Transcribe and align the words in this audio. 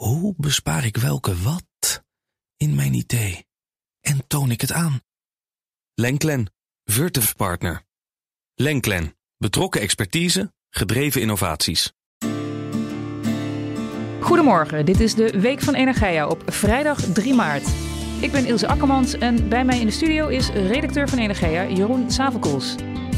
Hoe 0.00 0.34
bespaar 0.36 0.84
ik 0.84 0.96
welke 0.96 1.36
wat 1.36 2.02
in 2.56 2.74
mijn 2.74 2.94
idee? 2.94 3.44
En 4.00 4.26
toon 4.26 4.50
ik 4.50 4.60
het 4.60 4.72
aan? 4.72 5.00
Lenklen, 5.94 6.52
Virtuf 6.84 7.36
Partner. 7.36 7.82
Lenklen, 8.54 9.16
betrokken 9.36 9.80
expertise, 9.80 10.52
gedreven 10.70 11.20
innovaties. 11.20 11.92
Goedemorgen, 14.20 14.86
dit 14.86 15.00
is 15.00 15.14
de 15.14 15.40
Week 15.40 15.60
van 15.60 15.74
Energia 15.74 16.28
op 16.28 16.42
vrijdag 16.52 17.00
3 17.00 17.34
maart. 17.34 17.68
Ik 18.20 18.32
ben 18.32 18.46
Ilse 18.46 18.68
Akkermans 18.68 19.14
en 19.14 19.48
bij 19.48 19.64
mij 19.64 19.80
in 19.80 19.86
de 19.86 19.92
studio 19.92 20.28
is 20.28 20.48
redacteur 20.48 21.08
van 21.08 21.18
Energia 21.18 21.68
Jeroen 21.68 22.10
Savelkools. 22.10 22.74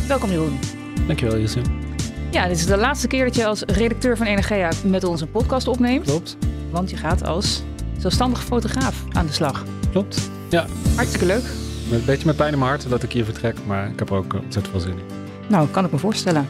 Welkom 0.08 0.30
Jeroen. 0.30 0.58
Dankjewel 1.06 1.36
Ilse. 1.36 1.91
Ja, 2.32 2.46
dit 2.48 2.56
is 2.56 2.66
de 2.66 2.76
laatste 2.76 3.06
keer 3.06 3.24
dat 3.24 3.34
je 3.34 3.46
als 3.46 3.62
redacteur 3.62 4.16
van 4.16 4.26
Energia 4.26 4.70
met 4.84 5.04
ons 5.04 5.20
een 5.20 5.30
podcast 5.30 5.68
opneemt. 5.68 6.04
Klopt. 6.04 6.36
Want 6.70 6.90
je 6.90 6.96
gaat 6.96 7.26
als 7.26 7.62
zelfstandig 7.98 8.44
fotograaf 8.44 9.04
aan 9.12 9.26
de 9.26 9.32
slag. 9.32 9.64
Klopt. 9.90 10.30
Ja. 10.48 10.66
Hartstikke 10.94 11.26
leuk. 11.26 11.42
Met 11.90 11.98
een 11.98 12.04
beetje 12.04 12.26
met 12.26 12.36
pijn 12.36 12.52
in 12.52 12.58
mijn 12.58 12.70
hart 12.70 12.88
dat 12.88 13.02
ik 13.02 13.12
hier 13.12 13.24
vertrek, 13.24 13.56
maar 13.66 13.88
ik 13.88 13.98
heb 13.98 14.10
er 14.10 14.16
ook 14.16 14.34
ontzettend 14.34 14.68
veel 14.68 14.80
zin 14.80 14.90
in. 14.90 15.04
Nou, 15.48 15.68
kan 15.68 15.84
ik 15.84 15.92
me 15.92 15.98
voorstellen. 15.98 16.48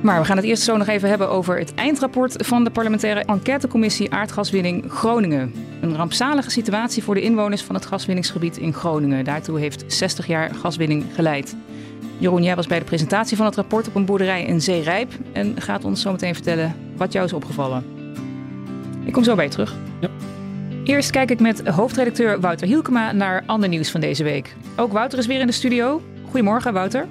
Maar 0.00 0.20
we 0.20 0.26
gaan 0.26 0.36
het 0.36 0.46
eerst 0.46 0.62
zo 0.62 0.76
nog 0.76 0.86
even 0.86 1.08
hebben 1.08 1.30
over 1.30 1.58
het 1.58 1.74
eindrapport 1.74 2.46
van 2.46 2.64
de 2.64 2.70
parlementaire 2.70 3.24
enquêtecommissie 3.24 4.12
aardgaswinning 4.12 4.92
Groningen. 4.92 5.54
Een 5.80 5.96
rampzalige 5.96 6.50
situatie 6.50 7.02
voor 7.02 7.14
de 7.14 7.22
inwoners 7.22 7.62
van 7.62 7.74
het 7.74 7.86
gaswinningsgebied 7.86 8.56
in 8.56 8.72
Groningen. 8.72 9.24
Daartoe 9.24 9.58
heeft 9.58 9.84
60 9.86 10.26
jaar 10.26 10.54
gaswinning 10.54 11.04
geleid. 11.14 11.56
Jeroen, 12.20 12.42
jij 12.42 12.56
was 12.56 12.66
bij 12.66 12.78
de 12.78 12.84
presentatie 12.84 13.36
van 13.36 13.46
het 13.46 13.56
rapport 13.56 13.88
op 13.88 13.94
een 13.94 14.04
boerderij 14.04 14.44
in 14.44 14.60
Zeerijp 14.60 15.12
en 15.32 15.60
gaat 15.60 15.84
ons 15.84 16.00
zo 16.00 16.10
meteen 16.10 16.34
vertellen 16.34 16.74
wat 16.96 17.12
jou 17.12 17.24
is 17.24 17.32
opgevallen. 17.32 17.84
Ik 19.04 19.12
kom 19.12 19.24
zo 19.24 19.34
bij 19.34 19.44
je 19.44 19.50
terug. 19.50 19.74
Ja. 20.00 20.08
Eerst 20.84 21.10
kijk 21.10 21.30
ik 21.30 21.40
met 21.40 21.68
hoofdredacteur 21.68 22.40
Wouter 22.40 22.66
Hielkema 22.66 23.12
naar 23.12 23.42
ander 23.46 23.68
nieuws 23.68 23.90
van 23.90 24.00
deze 24.00 24.22
week. 24.22 24.56
Ook 24.76 24.92
Wouter 24.92 25.18
is 25.18 25.26
weer 25.26 25.40
in 25.40 25.46
de 25.46 25.52
studio. 25.52 26.02
Goedemorgen, 26.24 26.72
Wouter. 26.72 27.06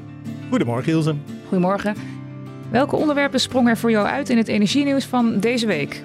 Goedemorgen, 0.49 0.91
Ilse. 0.91 1.15
Goedemorgen. 1.47 1.95
Welke 2.69 2.95
onderwerpen 2.95 3.39
sprongen 3.39 3.71
er 3.71 3.77
voor 3.77 3.91
jou 3.91 4.07
uit 4.07 4.29
in 4.29 4.37
het 4.37 4.47
energienieuws 4.47 5.05
van 5.05 5.39
deze 5.39 5.65
week? 5.65 6.03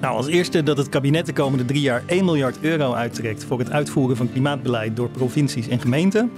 Nou, 0.00 0.16
als 0.16 0.26
eerste 0.26 0.62
dat 0.62 0.76
het 0.76 0.88
kabinet 0.88 1.26
de 1.26 1.32
komende 1.32 1.64
drie 1.64 1.80
jaar 1.80 2.02
1 2.06 2.24
miljard 2.24 2.56
euro 2.60 2.92
uittrekt 2.92 3.44
voor 3.44 3.58
het 3.58 3.70
uitvoeren 3.70 4.16
van 4.16 4.32
klimaatbeleid 4.32 4.96
door 4.96 5.08
provincies 5.08 5.68
en 5.68 5.80
gemeenten. 5.80 6.30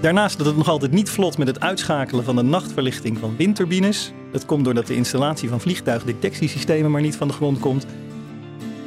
Daarnaast 0.00 0.38
dat 0.38 0.46
het 0.46 0.56
nog 0.56 0.68
altijd 0.68 0.92
niet 0.92 1.10
vlot 1.10 1.38
met 1.38 1.46
het 1.46 1.60
uitschakelen 1.60 2.24
van 2.24 2.36
de 2.36 2.42
nachtverlichting 2.42 3.18
van 3.18 3.36
windturbines. 3.36 4.12
Dat 4.32 4.46
komt 4.46 4.64
doordat 4.64 4.86
de 4.86 4.94
installatie 4.94 5.48
van 5.48 5.60
vliegtuigdetectiesystemen 5.60 6.90
maar 6.90 7.00
niet 7.00 7.16
van 7.16 7.28
de 7.28 7.34
grond 7.34 7.58
komt. 7.58 7.86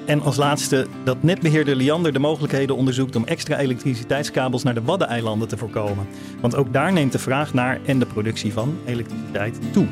En 0.05 0.21
als 0.21 0.35
laatste 0.35 0.87
dat 1.03 1.23
netbeheerder 1.23 1.75
Liander 1.75 2.13
de 2.13 2.19
mogelijkheden 2.19 2.75
onderzoekt 2.75 3.15
om 3.15 3.25
extra 3.25 3.57
elektriciteitskabels 3.57 4.63
naar 4.63 4.73
de 4.73 4.81
Waddeneilanden 4.81 5.47
te 5.47 5.57
voorkomen. 5.57 6.07
Want 6.41 6.55
ook 6.55 6.73
daar 6.73 6.93
neemt 6.93 7.11
de 7.11 7.19
vraag 7.19 7.53
naar 7.53 7.79
en 7.85 7.99
de 7.99 8.05
productie 8.05 8.53
van 8.53 8.77
elektriciteit 8.85 9.59
toe. 9.71 9.87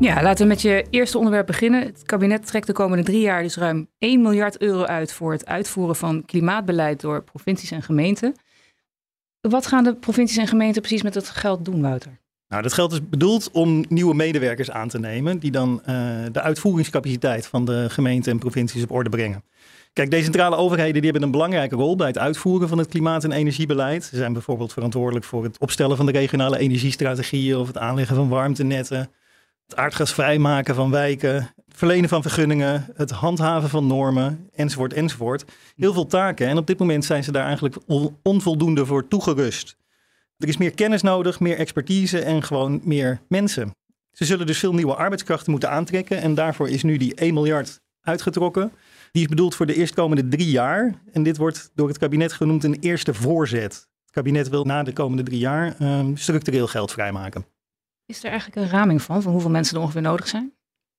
Ja, 0.00 0.22
laten 0.22 0.42
we 0.42 0.48
met 0.48 0.62
je 0.62 0.86
eerste 0.90 1.18
onderwerp 1.18 1.46
beginnen. 1.46 1.82
Het 1.82 2.02
kabinet 2.02 2.46
trekt 2.46 2.66
de 2.66 2.72
komende 2.72 3.04
drie 3.04 3.20
jaar 3.20 3.42
dus 3.42 3.56
ruim 3.56 3.88
1 3.98 4.22
miljard 4.22 4.60
euro 4.60 4.84
uit 4.84 5.12
voor 5.12 5.32
het 5.32 5.46
uitvoeren 5.46 5.96
van 5.96 6.24
klimaatbeleid 6.24 7.00
door 7.00 7.24
provincies 7.24 7.70
en 7.70 7.82
gemeenten. 7.82 8.34
Wat 9.48 9.66
gaan 9.66 9.84
de 9.84 9.94
provincies 9.94 10.36
en 10.36 10.46
gemeenten 10.46 10.82
precies 10.82 11.02
met 11.02 11.14
het 11.14 11.28
geld 11.28 11.64
doen, 11.64 11.80
Wouter? 11.80 12.18
Nou, 12.48 12.62
dat 12.62 12.72
geld 12.72 12.92
is 12.92 13.08
bedoeld 13.08 13.50
om 13.50 13.84
nieuwe 13.88 14.14
medewerkers 14.14 14.70
aan 14.70 14.88
te 14.88 14.98
nemen 14.98 15.38
die 15.38 15.50
dan 15.50 15.80
uh, 15.80 15.86
de 16.32 16.40
uitvoeringscapaciteit 16.40 17.46
van 17.46 17.64
de 17.64 17.86
gemeenten 17.88 18.32
en 18.32 18.38
provincies 18.38 18.82
op 18.82 18.90
orde 18.90 19.10
brengen. 19.10 19.42
Kijk, 19.92 20.10
decentrale 20.10 20.56
overheden 20.56 20.94
die 20.94 21.04
hebben 21.04 21.22
een 21.22 21.30
belangrijke 21.30 21.74
rol 21.74 21.96
bij 21.96 22.06
het 22.06 22.18
uitvoeren 22.18 22.68
van 22.68 22.78
het 22.78 22.88
klimaat- 22.88 23.24
en 23.24 23.32
energiebeleid. 23.32 24.04
Ze 24.04 24.16
zijn 24.16 24.32
bijvoorbeeld 24.32 24.72
verantwoordelijk 24.72 25.24
voor 25.24 25.44
het 25.44 25.58
opstellen 25.58 25.96
van 25.96 26.06
de 26.06 26.12
regionale 26.12 26.58
energiestrategieën 26.58 27.56
of 27.56 27.66
het 27.66 27.78
aanleggen 27.78 28.16
van 28.16 28.28
warmtenetten, 28.28 29.10
het 29.68 29.76
aardgasvrij 29.76 30.38
maken 30.38 30.74
van 30.74 30.90
wijken, 30.90 31.34
het 31.34 31.76
verlenen 31.76 32.08
van 32.08 32.22
vergunningen, 32.22 32.86
het 32.94 33.10
handhaven 33.10 33.68
van 33.68 33.86
normen, 33.86 34.48
enzovoort, 34.54 34.92
enzovoort. 34.92 35.44
Heel 35.76 35.92
veel 35.92 36.06
taken 36.06 36.48
en 36.48 36.56
op 36.56 36.66
dit 36.66 36.78
moment 36.78 37.04
zijn 37.04 37.24
ze 37.24 37.32
daar 37.32 37.44
eigenlijk 37.44 37.76
onvoldoende 38.22 38.86
voor 38.86 39.08
toegerust. 39.08 39.76
Er 40.36 40.48
is 40.48 40.56
meer 40.56 40.74
kennis 40.74 41.02
nodig, 41.02 41.40
meer 41.40 41.56
expertise 41.56 42.20
en 42.20 42.42
gewoon 42.42 42.80
meer 42.84 43.20
mensen. 43.28 43.70
Ze 44.12 44.24
zullen 44.24 44.46
dus 44.46 44.58
veel 44.58 44.74
nieuwe 44.74 44.94
arbeidskrachten 44.94 45.50
moeten 45.50 45.70
aantrekken 45.70 46.20
en 46.20 46.34
daarvoor 46.34 46.68
is 46.68 46.82
nu 46.82 46.96
die 46.96 47.14
1 47.14 47.34
miljard 47.34 47.80
uitgetrokken. 48.00 48.72
Die 49.12 49.22
is 49.22 49.28
bedoeld 49.28 49.54
voor 49.54 49.66
de 49.66 49.74
eerstkomende 49.74 50.28
drie 50.28 50.50
jaar 50.50 50.94
en 51.12 51.22
dit 51.22 51.36
wordt 51.36 51.70
door 51.74 51.88
het 51.88 51.98
kabinet 51.98 52.32
genoemd 52.32 52.64
een 52.64 52.78
eerste 52.80 53.14
voorzet. 53.14 53.72
Het 53.72 54.10
kabinet 54.10 54.48
wil 54.48 54.64
na 54.64 54.82
de 54.82 54.92
komende 54.92 55.22
drie 55.22 55.38
jaar 55.38 55.76
um, 55.80 56.16
structureel 56.16 56.66
geld 56.66 56.92
vrijmaken. 56.92 57.57
Is 58.08 58.24
er 58.24 58.30
eigenlijk 58.30 58.56
een 58.56 58.78
raming 58.78 59.02
van, 59.02 59.22
van 59.22 59.32
hoeveel 59.32 59.50
mensen 59.50 59.76
er 59.76 59.82
ongeveer 59.82 60.02
nodig 60.02 60.28
zijn? 60.28 60.52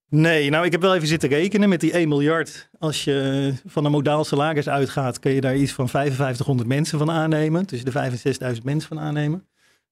Nee, 0.10 0.50
nou 0.50 0.66
ik 0.66 0.72
heb 0.72 0.82
wel 0.82 0.96
even 0.96 1.08
zitten 1.08 1.30
rekenen 1.30 1.70
met 1.70 1.80
die 1.80 1.92
1 1.92 2.08
miljard. 2.08 2.70
Als 2.80 3.04
je 3.04 3.54
van 3.66 3.86
een 3.86 3.92
modaal 3.92 4.24
salaris 4.24 4.70
uitgaat, 4.70 5.20
kun 5.20 5.32
je 5.32 5.42
daar 5.42 5.56
iets 5.56 5.72
van 5.72 5.90
5500 5.90 6.68
mensen 6.68 6.98
van 6.98 7.12
aannemen. 7.12 7.66
Tussen 7.66 7.86
de 7.86 7.92
5 7.92 8.12
en 8.12 8.18
6000 8.18 8.66
mensen 8.66 8.88
van 8.88 9.00
aannemen. 9.00 9.48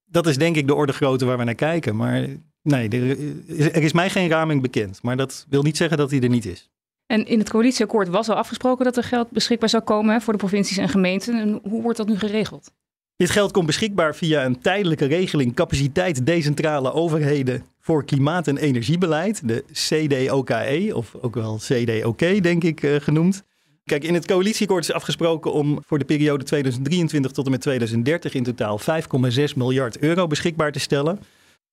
Dat 0.05 0.27
is 0.27 0.37
denk 0.37 0.55
ik 0.55 0.67
de 0.67 0.75
orde 0.75 0.93
grootte 0.93 1.25
waar 1.25 1.37
we 1.37 1.43
naar 1.43 1.55
kijken. 1.55 1.95
Maar 1.95 2.27
nee, 2.61 2.89
er 2.89 3.17
is, 3.45 3.65
er 3.65 3.83
is 3.83 3.93
mij 3.93 4.09
geen 4.09 4.29
raming 4.29 4.61
bekend. 4.61 5.01
Maar 5.01 5.17
dat 5.17 5.45
wil 5.49 5.61
niet 5.61 5.77
zeggen 5.77 5.97
dat 5.97 6.09
die 6.09 6.21
er 6.21 6.29
niet 6.29 6.45
is. 6.45 6.69
En 7.05 7.25
in 7.25 7.39
het 7.39 7.49
coalitieakkoord 7.49 8.07
was 8.07 8.29
al 8.29 8.35
afgesproken 8.35 8.85
dat 8.85 8.97
er 8.97 9.03
geld 9.03 9.29
beschikbaar 9.29 9.69
zou 9.69 9.83
komen 9.83 10.21
voor 10.21 10.33
de 10.33 10.39
provincies 10.39 10.77
en 10.77 10.89
gemeenten. 10.89 11.39
En 11.39 11.59
hoe 11.69 11.81
wordt 11.81 11.97
dat 11.97 12.07
nu 12.07 12.17
geregeld? 12.17 12.71
Dit 13.17 13.29
geld 13.29 13.51
komt 13.51 13.65
beschikbaar 13.65 14.15
via 14.15 14.45
een 14.45 14.59
tijdelijke 14.61 15.05
regeling 15.05 15.55
capaciteit 15.55 16.25
decentrale 16.25 16.93
overheden 16.93 17.63
voor 17.79 18.05
klimaat- 18.05 18.47
en 18.47 18.57
energiebeleid, 18.57 19.47
de 19.47 19.63
CDOKE, 19.71 20.91
of 20.93 21.15
ook 21.21 21.35
wel 21.35 21.57
CDOK 21.57 22.19
denk 22.19 22.63
ik 22.63 22.83
uh, 22.83 22.95
genoemd. 22.99 23.43
Kijk, 23.83 24.03
in 24.03 24.13
het 24.13 24.25
coalitieakkoord 24.25 24.83
is 24.83 24.91
afgesproken 24.91 25.53
om 25.53 25.79
voor 25.85 25.99
de 25.99 26.05
periode 26.05 26.43
2023 26.43 27.31
tot 27.31 27.45
en 27.45 27.51
met 27.51 27.61
2030 27.61 28.33
in 28.33 28.43
totaal 28.43 28.79
5,6 28.79 28.85
miljard 29.55 29.99
euro 29.99 30.27
beschikbaar 30.27 30.71
te 30.71 30.79
stellen. 30.79 31.19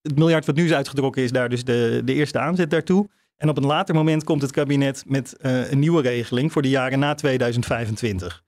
Het 0.03 0.19
miljard 0.19 0.47
wat 0.47 0.56
nu 0.56 0.65
is 0.65 0.72
uitgetrokken 0.72 1.22
is 1.22 1.31
daar 1.31 1.49
dus 1.49 1.65
de, 1.65 2.03
de 2.04 2.15
eerste 2.15 2.38
aanzet 2.38 2.71
daartoe. 2.71 3.09
En 3.37 3.49
op 3.49 3.56
een 3.56 3.66
later 3.66 3.94
moment 3.94 4.25
komt 4.25 4.43
het 4.43 4.50
kabinet 4.50 5.04
met 5.06 5.37
uh, 5.41 5.71
een 5.71 5.78
nieuwe 5.78 6.03
regeling 6.03 6.53
voor 6.53 6.62
de 6.62 6.69
jaren 6.69 6.99
na 6.99 7.15
2025. 7.15 8.43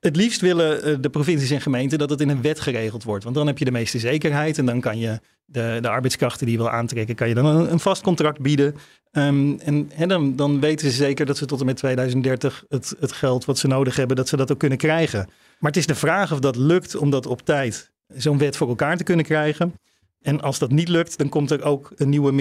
Het 0.00 0.16
liefst 0.16 0.40
willen 0.40 0.82
eh, 0.82 0.94
de 1.00 1.10
provincies 1.10 1.50
en 1.50 1.60
gemeenten 1.60 1.98
dat 1.98 2.10
het 2.10 2.20
in 2.20 2.28
een 2.28 2.42
wet 2.42 2.60
geregeld 2.60 3.04
wordt. 3.04 3.24
Want 3.24 3.36
dan 3.36 3.46
heb 3.46 3.58
je 3.58 3.64
de 3.64 3.70
meeste 3.70 3.98
zekerheid 3.98 4.58
en 4.58 4.66
dan 4.66 4.80
kan 4.80 4.98
je 4.98 5.20
de, 5.44 5.78
de 5.80 5.88
arbeidskrachten 5.88 6.46
die 6.46 6.56
je 6.56 6.62
wil 6.62 6.70
aantrekken, 6.70 7.14
kan 7.14 7.28
je 7.28 7.34
dan 7.34 7.46
een, 7.46 7.80
vast 7.80 8.02
contract 8.02 8.40
bieden. 8.40 8.74
En, 9.10 9.60
en 9.96 10.08
dan, 10.08 10.36
dan, 10.36 10.60
weten 10.60 10.90
ze 10.90 10.96
zeker 10.96 11.26
dat 11.26 11.36
ze 11.36 11.46
tot 11.46 11.60
en 11.60 11.66
met 11.66 11.76
2030 11.76 12.64
het, 12.68 12.94
het 13.00 13.12
geld 13.12 13.44
wat 13.44 13.58
ze 13.58 13.66
nodig 13.66 13.96
hebben, 13.96 14.16
dat 14.16 14.28
ze 14.28 14.36
dat 14.36 14.52
ook 14.52 14.58
kunnen 14.58 14.78
krijgen. 14.78 15.28
Maar 15.58 15.70
het 15.70 15.76
is 15.76 15.86
de 15.86 15.94
vraag 15.94 16.32
of 16.32 16.38
dat 16.38 16.56
lukt 16.56 16.96
om 16.96 17.10
dat 17.10 17.26
op 17.26 17.42
tijd 17.42 17.90
zo'n 18.14 18.38
wet 18.38 18.56
voor 18.56 18.68
elkaar 18.68 18.96
te 18.96 19.04
kunnen 19.04 19.24
krijgen. 19.24 19.74
En 20.22 20.40
als 20.40 20.58
dat 20.58 20.70
niet 20.70 20.88
lukt, 20.88 21.18
dan 21.18 21.28
komt 21.28 21.50
er 21.50 21.62
ook 21.62 21.92
een 21.96 22.08
nieuwe 22.08 22.32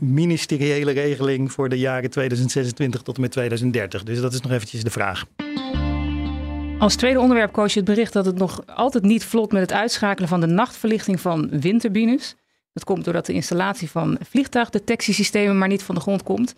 ministeriële 0.00 0.92
regeling 0.92 1.52
voor 1.52 1.68
de 1.68 1.78
jaren 1.78 2.10
2026 2.10 3.02
tot 3.02 3.14
en 3.14 3.20
met 3.20 3.30
2030. 3.30 4.02
Dus 4.02 4.20
dat 4.20 4.32
is 4.32 4.40
nog 4.40 4.52
eventjes 4.52 4.84
de 4.84 4.90
vraag. 4.90 5.24
Als 6.80 6.96
tweede 6.96 7.20
onderwerp 7.20 7.52
koos 7.52 7.72
je 7.72 7.80
het 7.80 7.88
bericht 7.88 8.12
dat 8.12 8.26
het 8.26 8.38
nog 8.38 8.62
altijd 8.66 9.04
niet 9.04 9.24
vlot 9.24 9.52
met 9.52 9.60
het 9.60 9.72
uitschakelen 9.72 10.28
van 10.28 10.40
de 10.40 10.46
nachtverlichting 10.46 11.20
van 11.20 11.60
windturbines. 11.60 12.36
Dat 12.72 12.84
komt 12.84 13.04
doordat 13.04 13.26
de 13.26 13.32
installatie 13.32 13.90
van 13.90 14.18
vliegtuigdetectiesystemen 14.28 15.58
maar 15.58 15.68
niet 15.68 15.82
van 15.82 15.94
de 15.94 16.00
grond 16.00 16.22
komt. 16.22 16.54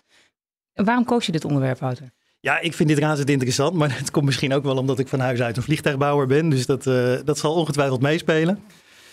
Waarom 0.72 1.04
koos 1.04 1.26
je 1.26 1.32
dit 1.32 1.44
onderwerp, 1.44 1.78
Wouter? 1.78 2.10
Ja, 2.40 2.60
ik 2.60 2.74
vind 2.74 2.88
dit 2.88 2.98
razend 2.98 3.30
interessant, 3.30 3.74
maar 3.74 3.96
het 3.98 4.10
komt 4.10 4.24
misschien 4.24 4.52
ook 4.52 4.62
wel 4.62 4.76
omdat 4.76 4.98
ik 4.98 5.08
van 5.08 5.20
huis 5.20 5.40
uit 5.40 5.56
een 5.56 5.62
vliegtuigbouwer 5.62 6.26
ben. 6.26 6.48
Dus 6.48 6.66
dat, 6.66 6.86
uh, 6.86 7.14
dat 7.24 7.38
zal 7.38 7.54
ongetwijfeld 7.54 8.00
meespelen. 8.00 8.58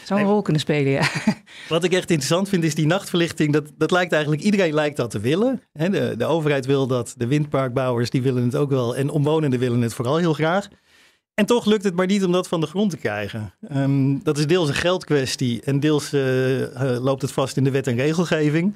Zou 0.04 0.20
een 0.20 0.28
rol 0.28 0.42
kunnen 0.42 0.62
spelen, 0.62 0.92
ja. 0.92 1.10
Wat 1.70 1.84
ik 1.84 1.92
echt 1.92 2.10
interessant 2.10 2.50
vind 2.50 2.64
is 2.64 2.76
die 2.76 2.86
nachtverlichting. 2.86 3.54
Dat, 3.54 3.72
dat 3.78 3.92
lijkt 3.92 4.12
eigenlijk, 4.12 4.42
iedereen 4.42 4.74
lijkt 4.74 4.98
dat 4.98 5.12
te 5.12 5.20
willen. 5.20 5.62
de, 5.72 6.14
de 6.18 6.26
overheid 6.26 6.66
wil 6.66 6.88
dat, 6.88 7.14
de 7.18 7.28
windparkbouwers 7.28 8.10
die 8.10 8.22
willen 8.22 8.44
het 8.44 8.56
ook 8.56 8.70
wel. 8.70 8.96
En 8.96 9.10
omwonenden 9.10 9.60
willen 9.60 9.82
het 9.82 9.94
vooral 9.94 10.18
heel 10.18 10.34
graag. 10.34 10.68
En 11.40 11.46
toch 11.46 11.66
lukt 11.66 11.84
het 11.84 11.96
maar 11.96 12.06
niet 12.06 12.24
om 12.24 12.32
dat 12.32 12.48
van 12.48 12.62
de 12.62 12.68
grond 12.68 12.90
te 12.90 12.98
krijgen. 12.98 13.54
Um, 13.72 14.24
dat 14.24 14.38
is 14.38 14.48
deels 14.48 14.68
een 14.68 14.76
geldkwestie 14.76 15.62
en 15.62 15.80
deels 15.80 16.14
uh, 16.14 16.60
uh, 16.60 16.68
loopt 16.78 17.22
het 17.22 17.32
vast 17.32 17.58
in 17.58 17.64
de 17.64 17.72
wet 17.72 17.88
en 17.88 17.96
regelgeving. 17.96 18.76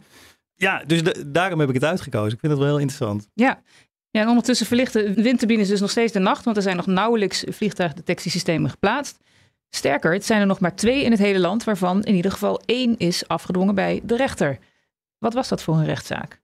Ja, 0.55 0.83
dus 0.87 1.01
daarom 1.27 1.59
heb 1.59 1.69
ik 1.69 1.75
het 1.75 1.83
uitgekozen. 1.83 2.33
Ik 2.33 2.39
vind 2.39 2.51
het 2.51 2.61
wel 2.61 2.69
heel 2.69 2.79
interessant. 2.79 3.29
Ja. 3.33 3.61
Ja, 4.09 4.21
en 4.21 4.27
ondertussen 4.27 4.65
verlichten 4.65 5.13
windturbines 5.13 5.67
dus 5.67 5.79
nog 5.79 5.89
steeds 5.89 6.13
de 6.13 6.19
nacht, 6.19 6.45
want 6.45 6.57
er 6.57 6.63
zijn 6.63 6.75
nog 6.75 6.85
nauwelijks 6.85 7.43
vliegtuigdetectiesystemen 7.47 8.69
geplaatst. 8.69 9.17
Sterker, 9.69 10.13
het 10.13 10.25
zijn 10.25 10.41
er 10.41 10.47
nog 10.47 10.59
maar 10.59 10.75
twee 10.75 11.03
in 11.03 11.11
het 11.11 11.19
hele 11.19 11.39
land, 11.39 11.63
waarvan 11.63 12.03
in 12.03 12.15
ieder 12.15 12.31
geval 12.31 12.61
één 12.65 12.97
is 12.97 13.27
afgedwongen 13.27 13.75
bij 13.75 14.01
de 14.03 14.15
rechter. 14.15 14.57
Wat 15.17 15.33
was 15.33 15.47
dat 15.47 15.63
voor 15.63 15.75
een 15.75 15.85
rechtszaak? 15.85 16.41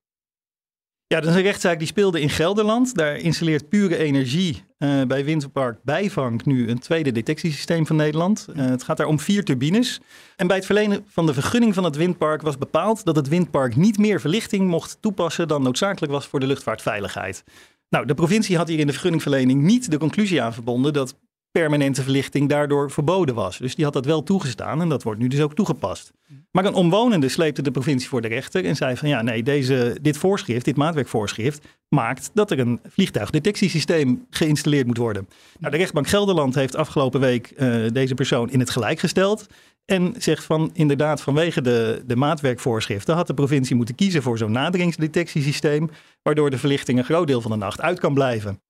Ja, 1.13 1.19
dat 1.19 1.29
is 1.29 1.35
een 1.35 1.41
rechtszaak 1.41 1.77
die 1.79 1.87
speelde 1.87 2.21
in 2.21 2.29
Gelderland. 2.29 2.95
Daar 2.95 3.15
installeert 3.15 3.69
Pure 3.69 3.97
Energie 3.97 4.63
uh, 4.77 5.01
bij 5.03 5.25
Windpark 5.25 5.83
Bijvang 5.83 6.45
nu 6.45 6.69
een 6.69 6.79
tweede 6.79 7.11
detectiesysteem 7.11 7.87
van 7.87 7.95
Nederland. 7.95 8.47
Uh, 8.49 8.65
het 8.65 8.83
gaat 8.83 8.97
daar 8.97 9.07
om 9.07 9.19
vier 9.19 9.43
turbines. 9.43 9.99
En 10.35 10.47
bij 10.47 10.55
het 10.55 10.65
verlenen 10.65 11.05
van 11.07 11.25
de 11.25 11.33
vergunning 11.33 11.73
van 11.73 11.83
het 11.83 11.95
windpark 11.95 12.41
was 12.41 12.57
bepaald 12.57 13.05
dat 13.05 13.15
het 13.15 13.27
windpark 13.27 13.75
niet 13.75 13.97
meer 13.97 14.19
verlichting 14.19 14.67
mocht 14.67 14.97
toepassen 15.01 15.47
dan 15.47 15.61
noodzakelijk 15.63 16.11
was 16.11 16.27
voor 16.27 16.39
de 16.39 16.47
luchtvaartveiligheid. 16.47 17.43
Nou, 17.89 18.05
de 18.05 18.13
provincie 18.13 18.57
had 18.57 18.67
hier 18.67 18.79
in 18.79 18.87
de 18.87 18.93
vergunningverlening 18.93 19.61
niet 19.61 19.91
de 19.91 19.97
conclusie 19.97 20.41
aan 20.41 20.53
verbonden 20.53 20.93
dat 20.93 21.15
permanente 21.51 22.03
verlichting 22.03 22.49
daardoor 22.49 22.91
verboden 22.91 23.35
was. 23.35 23.57
Dus 23.57 23.75
die 23.75 23.85
had 23.85 23.93
dat 23.93 24.05
wel 24.05 24.23
toegestaan 24.23 24.81
en 24.81 24.89
dat 24.89 25.03
wordt 25.03 25.19
nu 25.19 25.27
dus 25.27 25.41
ook 25.41 25.55
toegepast. 25.55 26.11
Maar 26.51 26.65
een 26.65 26.73
omwonende 26.73 27.29
sleepte 27.29 27.61
de 27.61 27.71
provincie 27.71 28.09
voor 28.09 28.21
de 28.21 28.27
rechter 28.27 28.65
en 28.65 28.75
zei 28.75 28.97
van 28.97 29.09
ja, 29.09 29.21
nee, 29.21 29.43
deze, 29.43 29.97
dit 30.01 30.17
voorschrift, 30.17 30.65
dit 30.65 30.75
maatwerkvoorschrift, 30.75 31.67
maakt 31.89 32.31
dat 32.33 32.51
er 32.51 32.59
een 32.59 32.79
vliegtuigdetectiesysteem 32.89 34.25
geïnstalleerd 34.29 34.87
moet 34.87 34.97
worden. 34.97 35.27
Nou, 35.59 35.71
de 35.71 35.77
rechtbank 35.79 36.07
Gelderland 36.07 36.55
heeft 36.55 36.75
afgelopen 36.75 37.19
week 37.19 37.53
uh, 37.57 37.85
deze 37.91 38.13
persoon 38.13 38.49
in 38.49 38.59
het 38.59 38.69
gelijk 38.69 38.99
gesteld. 38.99 39.45
En 39.85 40.13
zegt 40.17 40.43
van 40.43 40.69
inderdaad, 40.73 41.21
vanwege 41.21 41.61
de, 41.61 42.03
de 42.05 42.15
maatwerkvoorschriften 42.15 43.15
had 43.15 43.27
de 43.27 43.33
provincie 43.33 43.75
moeten 43.75 43.95
kiezen 43.95 44.21
voor 44.21 44.37
zo'n 44.37 44.51
naderingsdetectiesysteem, 44.51 45.89
waardoor 46.21 46.49
de 46.49 46.57
verlichting 46.57 46.97
een 46.97 47.05
groot 47.05 47.27
deel 47.27 47.41
van 47.41 47.51
de 47.51 47.57
nacht 47.57 47.81
uit 47.81 47.99
kan 47.99 48.13
blijven. 48.13 48.61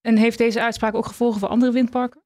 En 0.00 0.16
heeft 0.16 0.38
deze 0.38 0.60
uitspraak 0.60 0.94
ook 0.94 1.06
gevolgen 1.06 1.40
voor 1.40 1.48
andere 1.48 1.72
windparken? 1.72 2.22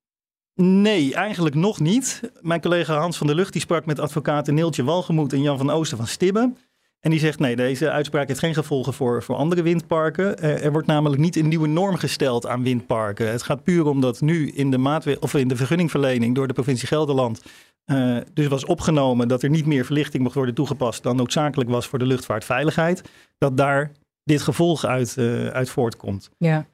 Nee, 0.54 1.14
eigenlijk 1.14 1.54
nog 1.54 1.80
niet. 1.80 2.20
Mijn 2.40 2.60
collega 2.60 2.98
Hans 2.98 3.18
van 3.18 3.26
der 3.26 3.36
Lucht 3.36 3.52
die 3.52 3.60
sprak 3.60 3.86
met 3.86 3.98
advocaten 3.98 4.54
Neeltje 4.54 4.84
Walgemoed 4.84 5.32
en 5.32 5.42
Jan 5.42 5.58
van 5.58 5.70
Oosten 5.70 5.96
van 5.96 6.06
Stibbe. 6.06 6.52
En 7.00 7.10
die 7.10 7.18
zegt 7.18 7.38
nee, 7.38 7.56
deze 7.56 7.90
uitspraak 7.90 8.28
heeft 8.28 8.38
geen 8.38 8.54
gevolgen 8.54 8.92
voor, 8.92 9.22
voor 9.22 9.36
andere 9.36 9.62
windparken. 9.62 10.38
Er, 10.38 10.72
wordt 10.72 10.86
namelijk 10.86 11.20
niet 11.20 11.36
een 11.36 11.48
nieuwe 11.48 11.68
norm 11.68 11.96
gesteld 11.96 12.46
aan 12.46 12.62
windparken. 12.62 13.30
Het 13.30 13.42
gaat 13.42 13.62
puur 13.62 13.86
om 13.86 14.00
dat 14.00 14.20
nu 14.20 14.50
in 14.50 14.70
de, 14.70 14.78
maatwe 14.78 15.16
of 15.20 15.34
in 15.34 15.48
de 15.48 15.56
vergunningverlening 15.56 16.34
door 16.34 16.46
de 16.46 16.52
provincie 16.52 16.88
Gelderland 16.88 17.42
uh, 17.86 18.18
dus 18.32 18.46
was 18.46 18.64
opgenomen 18.64 19.28
dat 19.28 19.42
er 19.42 19.50
niet 19.50 19.66
meer 19.66 19.84
verlichting 19.84 20.22
mocht 20.22 20.34
worden 20.34 20.54
toegepast 20.54 21.02
dan 21.02 21.16
noodzakelijk 21.16 21.70
was 21.70 21.86
voor 21.86 21.98
de 21.98 22.06
luchtvaartveiligheid. 22.06 23.02
Dat 23.38 23.56
daar 23.56 23.92
dit 24.24 24.42
gevolg 24.42 24.84
uit, 24.84 25.16
uh, 25.18 25.46
uit 25.46 25.70
voortkomt. 25.70 26.30
Ja. 26.38 26.66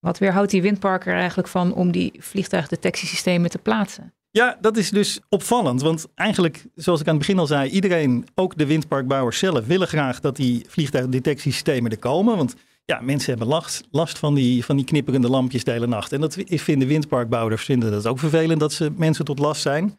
Wat 0.00 0.18
weerhoudt 0.18 0.50
die 0.50 0.62
windparker 0.62 1.14
eigenlijk 1.14 1.48
van 1.48 1.74
om 1.74 1.90
die 1.90 2.12
vliegtuigdetectiesystemen 2.18 3.50
te 3.50 3.58
plaatsen? 3.58 4.12
Ja, 4.30 4.58
dat 4.60 4.76
is 4.76 4.90
dus 4.90 5.20
opvallend. 5.28 5.82
Want 5.82 6.06
eigenlijk, 6.14 6.66
zoals 6.74 7.00
ik 7.00 7.06
aan 7.06 7.14
het 7.14 7.26
begin 7.26 7.38
al 7.38 7.46
zei, 7.46 7.70
iedereen, 7.70 8.26
ook 8.34 8.58
de 8.58 8.66
windparkbouwers 8.66 9.38
zelf, 9.38 9.66
willen 9.66 9.88
graag 9.88 10.20
dat 10.20 10.36
die 10.36 10.64
vliegtuigdetectiesystemen 10.68 11.90
er 11.90 11.98
komen. 11.98 12.36
Want 12.36 12.54
ja, 12.84 13.00
mensen 13.00 13.30
hebben 13.30 13.48
last, 13.48 13.82
last 13.90 14.18
van, 14.18 14.34
die, 14.34 14.64
van 14.64 14.76
die 14.76 14.84
knipperende 14.84 15.28
lampjes 15.28 15.64
de 15.64 15.70
hele 15.70 15.86
nacht. 15.86 16.12
En 16.12 16.20
dat 16.20 16.36
vinden 16.46 16.88
windparkbouwers 16.88 17.64
vinden 17.64 17.90
dat 17.90 18.06
ook 18.06 18.18
vervelend 18.18 18.60
dat 18.60 18.72
ze 18.72 18.92
mensen 18.96 19.24
tot 19.24 19.38
last 19.38 19.62
zijn. 19.62 19.98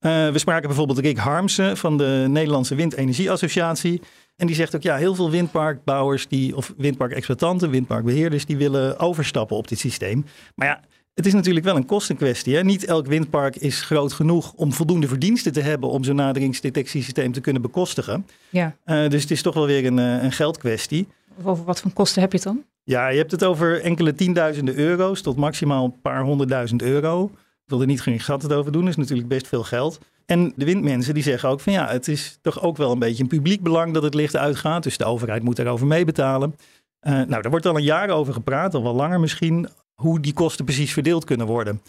Uh, 0.00 0.30
we 0.30 0.38
spraken 0.38 0.68
bijvoorbeeld 0.68 0.98
Rick 0.98 1.18
Harmsen 1.18 1.76
van 1.76 1.96
de 1.96 2.26
Nederlandse 2.28 2.74
Windenergieassociatie. 2.74 4.00
En 4.40 4.46
die 4.46 4.56
zegt 4.56 4.76
ook, 4.76 4.82
ja, 4.82 4.96
heel 4.96 5.14
veel 5.14 5.30
windparkbouwers 5.30 6.28
die, 6.28 6.56
of 6.56 6.74
windparkexploitanten, 6.76 7.70
windparkbeheerders, 7.70 8.46
die 8.46 8.56
willen 8.56 8.98
overstappen 8.98 9.56
op 9.56 9.68
dit 9.68 9.78
systeem. 9.78 10.24
Maar 10.54 10.66
ja, 10.66 10.80
het 11.14 11.26
is 11.26 11.32
natuurlijk 11.32 11.64
wel 11.64 11.76
een 11.76 11.86
kostenkwestie. 11.86 12.56
Hè? 12.56 12.62
Niet 12.62 12.84
elk 12.84 13.06
windpark 13.06 13.56
is 13.56 13.82
groot 13.82 14.12
genoeg 14.12 14.52
om 14.52 14.72
voldoende 14.72 15.08
verdiensten 15.08 15.52
te 15.52 15.60
hebben 15.60 15.88
om 15.88 16.04
zo'n 16.04 16.16
naderingsdetectiesysteem 16.16 17.32
te 17.32 17.40
kunnen 17.40 17.62
bekostigen. 17.62 18.26
Ja. 18.48 18.76
Uh, 18.86 19.08
dus 19.08 19.22
het 19.22 19.30
is 19.30 19.42
toch 19.42 19.54
wel 19.54 19.66
weer 19.66 19.86
een, 19.86 19.98
uh, 19.98 20.22
een 20.22 20.32
geldkwestie. 20.32 21.08
Over 21.44 21.64
wat 21.64 21.80
voor 21.80 21.92
kosten 21.92 22.22
heb 22.22 22.32
je 22.32 22.38
het 22.38 22.46
dan? 22.46 22.64
Ja, 22.84 23.08
je 23.08 23.18
hebt 23.18 23.30
het 23.30 23.44
over 23.44 23.80
enkele 23.80 24.14
tienduizenden 24.14 24.74
euro's 24.74 25.20
tot 25.20 25.36
maximaal 25.36 25.84
een 25.84 26.00
paar 26.00 26.22
honderdduizend 26.22 26.82
euro. 26.82 27.24
Ik 27.34 27.76
wil 27.76 27.80
er 27.80 27.86
niet 27.86 28.02
geen 28.02 28.20
gat 28.20 28.52
over 28.52 28.72
doen, 28.72 28.80
dat 28.80 28.90
is 28.90 28.96
natuurlijk 28.96 29.28
best 29.28 29.48
veel 29.48 29.62
geld. 29.62 29.98
En 30.30 30.52
de 30.56 30.64
windmensen 30.64 31.14
die 31.14 31.22
zeggen 31.22 31.48
ook 31.48 31.60
van 31.60 31.72
ja, 31.72 31.88
het 31.88 32.08
is 32.08 32.38
toch 32.42 32.62
ook 32.62 32.76
wel 32.76 32.92
een 32.92 32.98
beetje 32.98 33.22
een 33.22 33.28
publiek 33.28 33.62
belang 33.62 33.94
dat 33.94 34.02
het 34.02 34.14
licht 34.14 34.36
uitgaat. 34.36 34.82
Dus 34.82 34.96
de 34.96 35.04
overheid 35.04 35.42
moet 35.42 35.56
daarover 35.56 35.86
meebetalen. 35.86 36.54
Uh, 37.02 37.12
nou, 37.12 37.42
daar 37.42 37.50
wordt 37.50 37.66
al 37.66 37.76
een 37.76 37.82
jaar 37.82 38.10
over 38.10 38.32
gepraat, 38.32 38.74
al 38.74 38.82
wel 38.82 38.94
langer 38.94 39.20
misschien, 39.20 39.68
hoe 39.94 40.20
die 40.20 40.32
kosten 40.32 40.64
precies 40.64 40.92
verdeeld 40.92 41.24
kunnen 41.24 41.46
worden. 41.46 41.82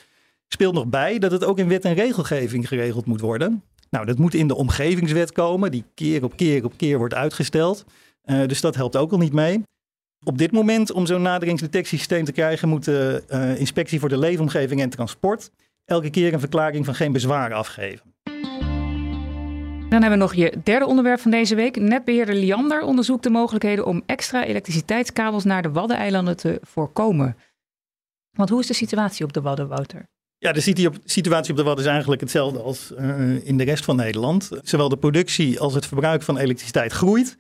Speelt 0.47 0.73
nog 0.73 0.85
bij 0.85 1.19
dat 1.19 1.31
het 1.31 1.43
ook 1.43 1.59
in 1.59 1.67
wet 1.67 1.85
en 1.85 1.93
regelgeving 1.93 2.67
geregeld 2.67 3.05
moet 3.05 3.21
worden. 3.21 3.63
Nou, 3.89 4.05
dat 4.05 4.17
moet 4.17 4.33
in 4.33 4.47
de 4.47 4.55
omgevingswet 4.55 5.31
komen, 5.31 5.71
die 5.71 5.83
keer 5.93 6.23
op 6.23 6.37
keer 6.37 6.65
op 6.65 6.73
keer 6.77 6.97
wordt 6.97 7.13
uitgesteld. 7.13 7.85
Uh, 8.25 8.47
dus 8.47 8.61
dat 8.61 8.75
helpt 8.75 8.95
ook 8.95 9.11
al 9.11 9.17
niet 9.17 9.33
mee. 9.33 9.63
Op 10.23 10.37
dit 10.37 10.51
moment, 10.51 10.91
om 10.91 11.05
zo'n 11.05 11.21
naderingsdetectiesysteem 11.21 12.25
te 12.25 12.31
krijgen, 12.31 12.69
moet 12.69 12.85
de 12.85 13.23
uh, 13.29 13.59
Inspectie 13.59 13.99
voor 13.99 14.09
de 14.09 14.17
Leefomgeving 14.17 14.81
en 14.81 14.89
Transport 14.89 15.51
elke 15.85 16.09
keer 16.09 16.33
een 16.33 16.39
verklaring 16.39 16.85
van 16.85 16.95
geen 16.95 17.11
bezwaar 17.11 17.53
afgeven. 17.53 18.10
Dan 19.91 20.01
hebben 20.01 20.19
we 20.19 20.25
nog 20.25 20.33
je 20.33 20.57
derde 20.63 20.85
onderwerp 20.85 21.19
van 21.19 21.31
deze 21.31 21.55
week. 21.55 21.79
Netbeheerder 21.79 22.35
Liander 22.35 22.81
onderzoekt 22.81 23.23
de 23.23 23.29
mogelijkheden 23.29 23.85
om 23.85 24.03
extra 24.05 24.43
elektriciteitskabels 24.45 25.43
naar 25.43 25.61
de 25.61 25.71
Waddeneilanden 25.71 26.37
te 26.37 26.59
voorkomen. 26.61 27.37
Want 28.31 28.49
hoe 28.49 28.59
is 28.59 28.67
de 28.67 28.73
situatie 28.73 29.25
op 29.25 29.33
de 29.33 29.41
Wadden, 29.41 29.67
Wouter? 29.67 30.07
Ja, 30.37 30.51
de 30.51 30.91
situatie 31.05 31.51
op 31.51 31.57
de 31.57 31.63
Wadden 31.63 31.85
is 31.85 31.91
eigenlijk 31.91 32.21
hetzelfde 32.21 32.59
als 32.59 32.91
uh, 32.99 33.47
in 33.47 33.57
de 33.57 33.63
rest 33.63 33.85
van 33.85 33.95
Nederland. 33.95 34.49
Zowel 34.63 34.89
de 34.89 34.97
productie 34.97 35.59
als 35.59 35.73
het 35.73 35.85
verbruik 35.85 36.21
van 36.21 36.37
elektriciteit 36.37 36.91
groeit. 36.91 37.37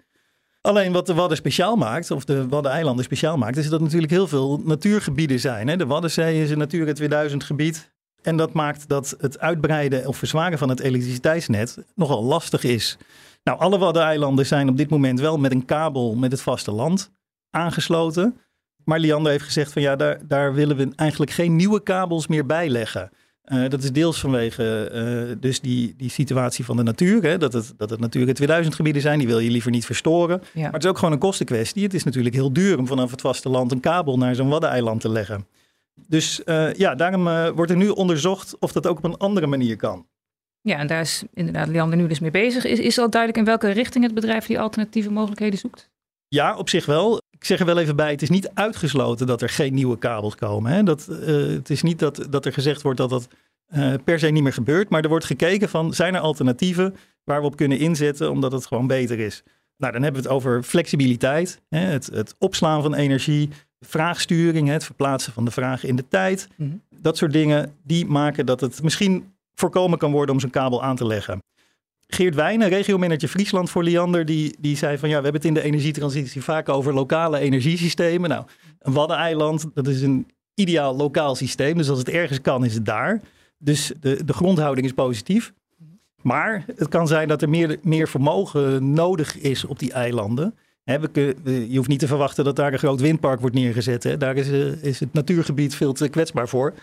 Alleen 0.61 0.91
wat 0.91 1.05
de 1.05 1.13
Wadden 1.13 1.37
speciaal 1.37 1.75
maakt, 1.75 2.11
of 2.11 2.25
de 2.25 2.47
Waddeneilanden 2.47 3.05
speciaal 3.05 3.37
maakt, 3.37 3.57
is 3.57 3.69
dat 3.69 3.81
natuurlijk 3.81 4.11
heel 4.11 4.27
veel 4.27 4.61
natuurgebieden 4.63 5.39
zijn. 5.39 5.67
Hè? 5.67 5.77
De 5.77 5.85
Waddenzee 5.85 6.41
is 6.43 6.51
een 6.51 6.57
Natura 6.57 6.93
2000 6.93 7.43
gebied. 7.43 7.91
En 8.21 8.37
dat 8.37 8.53
maakt 8.53 8.87
dat 8.87 9.15
het 9.19 9.39
uitbreiden 9.39 10.07
of 10.07 10.17
verzwaren 10.17 10.57
van 10.57 10.69
het 10.69 10.79
elektriciteitsnet 10.79 11.77
nogal 11.95 12.23
lastig 12.23 12.63
is. 12.63 12.97
Nou, 13.43 13.59
alle 13.59 13.77
Waddeneilanden 13.77 14.45
zijn 14.45 14.69
op 14.69 14.77
dit 14.77 14.89
moment 14.89 15.19
wel 15.19 15.37
met 15.37 15.51
een 15.51 15.65
kabel 15.65 16.15
met 16.15 16.31
het 16.31 16.41
vasteland 16.41 17.11
aangesloten. 17.49 18.39
Maar 18.83 18.99
Liander 18.99 19.31
heeft 19.31 19.43
gezegd 19.43 19.73
van 19.73 19.81
ja, 19.81 19.95
daar, 19.95 20.19
daar 20.27 20.53
willen 20.53 20.77
we 20.77 20.89
eigenlijk 20.95 21.31
geen 21.31 21.55
nieuwe 21.55 21.83
kabels 21.83 22.27
meer 22.27 22.45
bijleggen. 22.45 23.11
Uh, 23.45 23.69
dat 23.69 23.83
is 23.83 23.91
deels 23.91 24.19
vanwege 24.19 24.91
uh, 25.29 25.35
dus 25.39 25.59
die, 25.59 25.93
die 25.97 26.09
situatie 26.09 26.65
van 26.65 26.77
de 26.77 26.83
natuur. 26.83 27.23
Hè, 27.23 27.37
dat, 27.37 27.53
het, 27.53 27.73
dat 27.77 27.89
het 27.89 27.99
Natura 27.99 28.33
2000 28.33 28.75
gebieden 28.75 29.01
zijn, 29.01 29.19
die 29.19 29.27
wil 29.27 29.39
je 29.39 29.49
liever 29.49 29.71
niet 29.71 29.85
verstoren. 29.85 30.41
Ja. 30.53 30.61
Maar 30.61 30.71
het 30.71 30.83
is 30.83 30.89
ook 30.89 30.97
gewoon 30.97 31.13
een 31.13 31.19
kostenkwestie. 31.19 31.83
Het 31.83 31.93
is 31.93 32.03
natuurlijk 32.03 32.35
heel 32.35 32.53
duur 32.53 32.77
om 32.77 32.87
vanaf 32.87 33.11
het 33.11 33.21
vasteland 33.21 33.71
een 33.71 33.79
kabel 33.79 34.17
naar 34.17 34.35
zo'n 34.35 34.49
Waddeneiland 34.49 35.01
te 35.01 35.09
leggen. 35.09 35.45
Dus 36.07 36.41
uh, 36.45 36.73
ja, 36.73 36.95
daarom 36.95 37.27
uh, 37.27 37.49
wordt 37.49 37.71
er 37.71 37.77
nu 37.77 37.89
onderzocht 37.89 38.59
of 38.59 38.71
dat 38.71 38.87
ook 38.87 38.97
op 38.97 39.03
een 39.03 39.17
andere 39.17 39.47
manier 39.47 39.75
kan. 39.75 40.07
Ja, 40.61 40.77
en 40.77 40.87
daar 40.87 41.01
is 41.01 41.23
inderdaad 41.33 41.67
Leander 41.67 41.97
nu 41.97 42.07
dus 42.07 42.19
mee 42.19 42.31
bezig. 42.31 42.65
Is, 42.65 42.79
is 42.79 42.97
al 42.97 43.09
duidelijk 43.09 43.41
in 43.41 43.45
welke 43.45 43.69
richting 43.69 44.03
het 44.03 44.13
bedrijf 44.13 44.45
die 44.45 44.59
alternatieve 44.59 45.11
mogelijkheden 45.11 45.59
zoekt? 45.59 45.89
Ja, 46.27 46.57
op 46.57 46.69
zich 46.69 46.85
wel. 46.85 47.21
Ik 47.29 47.45
zeg 47.45 47.59
er 47.59 47.65
wel 47.65 47.77
even 47.77 47.95
bij, 47.95 48.11
het 48.11 48.21
is 48.21 48.29
niet 48.29 48.51
uitgesloten 48.53 49.27
dat 49.27 49.41
er 49.41 49.49
geen 49.49 49.73
nieuwe 49.73 49.97
kabels 49.97 50.35
komen. 50.35 50.71
Hè. 50.71 50.83
Dat, 50.83 51.07
uh, 51.09 51.17
het 51.47 51.69
is 51.69 51.81
niet 51.81 51.99
dat, 51.99 52.27
dat 52.29 52.45
er 52.45 52.53
gezegd 52.53 52.81
wordt 52.81 52.97
dat 52.97 53.09
dat 53.09 53.27
per 54.03 54.19
se 54.19 54.27
niet 54.27 54.43
meer 54.43 54.53
gebeurt. 54.53 54.89
Maar 54.89 55.01
er 55.01 55.09
wordt 55.09 55.25
gekeken 55.25 55.69
van, 55.69 55.93
zijn 55.93 56.15
er 56.15 56.21
alternatieven 56.21 56.95
waar 57.23 57.39
we 57.39 57.47
op 57.47 57.55
kunnen 57.55 57.79
inzetten 57.79 58.31
omdat 58.31 58.51
het 58.51 58.65
gewoon 58.65 58.87
beter 58.87 59.19
is. 59.19 59.43
Nou, 59.77 59.93
dan 59.93 60.03
hebben 60.03 60.21
we 60.21 60.27
het 60.27 60.37
over 60.37 60.63
flexibiliteit, 60.63 61.61
hè, 61.69 61.79
het, 61.79 62.05
het 62.05 62.35
opslaan 62.37 62.81
van 62.81 62.93
energie, 62.93 63.49
vraagsturing, 63.85 64.67
het 64.67 64.83
verplaatsen 64.83 65.33
van 65.33 65.45
de 65.45 65.51
vragen 65.51 65.89
in 65.89 65.95
de 65.95 66.07
tijd. 66.07 66.47
Mhm. 66.55 66.69
Dat 66.89 67.17
soort 67.17 67.31
dingen, 67.31 67.73
die 67.83 68.05
maken 68.05 68.45
dat 68.45 68.61
het 68.61 68.83
misschien 68.83 69.33
voorkomen 69.53 69.97
kan 69.97 70.11
worden 70.11 70.35
om 70.35 70.41
zo'n 70.41 70.49
kabel 70.49 70.83
aan 70.83 70.95
te 70.95 71.05
leggen. 71.05 71.39
Geert 72.07 72.35
Wijnen, 72.35 72.69
regiomanager 72.69 73.27
Friesland 73.27 73.69
voor 73.69 73.83
Liander, 73.83 74.25
die, 74.25 74.55
die 74.59 74.77
zei 74.77 74.97
van 74.97 75.09
ja, 75.09 75.17
we 75.17 75.23
hebben 75.23 75.41
het 75.41 75.49
in 75.49 75.53
de 75.53 75.61
energietransitie 75.61 76.41
vaak 76.41 76.69
over 76.69 76.93
lokale 76.93 77.39
energiesystemen. 77.39 78.29
Nou, 78.29 78.45
een 78.79 78.93
Waddeneiland, 78.93 79.65
dat 79.73 79.87
is 79.87 80.01
een 80.01 80.27
ideaal 80.53 80.95
lokaal 80.95 81.35
systeem. 81.35 81.77
Dus 81.77 81.89
als 81.89 81.99
het 81.99 82.09
ergens 82.09 82.41
kan, 82.41 82.65
is 82.65 82.73
het 82.73 82.85
daar. 82.85 83.21
Dus 83.57 83.91
de, 83.99 84.23
de 84.25 84.33
grondhouding 84.33 84.87
is 84.87 84.93
positief. 84.93 85.53
Maar 86.21 86.63
het 86.75 86.87
kan 86.87 87.07
zijn 87.07 87.27
dat 87.27 87.41
er 87.41 87.49
meer, 87.49 87.79
meer 87.81 88.07
vermogen 88.07 88.93
nodig 88.93 89.37
is 89.37 89.65
op 89.65 89.79
die 89.79 89.91
eilanden 89.91 90.55
je 90.83 91.75
hoeft 91.75 91.87
niet 91.87 91.99
te 91.99 92.07
verwachten 92.07 92.43
dat 92.43 92.55
daar 92.55 92.73
een 92.73 92.79
groot 92.79 93.01
windpark 93.01 93.39
wordt 93.39 93.55
neergezet. 93.55 94.03
Hè. 94.03 94.17
Daar 94.17 94.35
is, 94.35 94.49
eh, 94.49 94.83
is, 94.83 94.99
het 94.99 95.13
natuurgebied 95.13 95.75
veel 95.75 95.93
te 95.93 96.09
kwetsbaar 96.09 96.47
voor. 96.47 96.73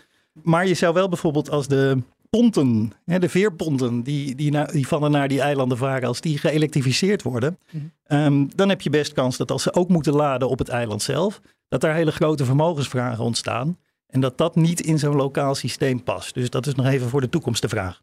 Maar 0.43 0.67
je 0.67 0.75
zou 0.75 0.95
wel 0.95 1.09
bijvoorbeeld 1.09 1.51
als 1.51 1.69
de 1.69 2.03
ponten, 2.31 2.93
de 3.05 3.29
veerponten 3.29 4.03
die, 4.03 4.35
die, 4.35 4.67
die 4.67 4.87
van 4.87 5.05
en 5.05 5.11
naar 5.11 5.29
die 5.29 5.41
eilanden 5.41 5.79
varen, 5.79 6.09
als 6.09 6.21
die 6.21 6.39
geëlektrificeerd 6.39 7.23
worden, 7.23 7.59
mhm. 7.71 7.85
Ehm, 8.05 8.47
dan 8.55 8.69
heb 8.69 8.81
je 8.81 8.91
best 8.91 9.13
kans 9.13 9.37
dat 9.37 9.51
als 9.51 9.63
ze 9.63 9.75
ook 9.75 9.89
moeten 9.89 10.13
laden 10.13 10.49
op 10.49 10.59
het 10.59 10.69
eiland 10.69 11.03
zelf, 11.03 11.41
dat 11.69 11.81
daar 11.81 11.95
hele 11.95 12.13
grote 12.13 12.45
vermogensvragen 12.45 13.25
ontstaan. 13.25 13.79
En 14.07 14.21
dat 14.21 14.39
dat 14.39 14.57
niet 14.57 14.81
in 14.81 14.99
zo'n 14.99 15.17
lokaal 15.17 15.55
systeem 15.55 16.03
past. 16.03 16.35
Dus 16.35 16.51
dat 16.51 16.67
is 16.67 16.75
nog 16.75 16.87
even 16.87 17.09
voor 17.09 17.21
de 17.21 17.29
toekomst 17.29 17.63
de 17.63 17.69
vraag. 17.69 18.03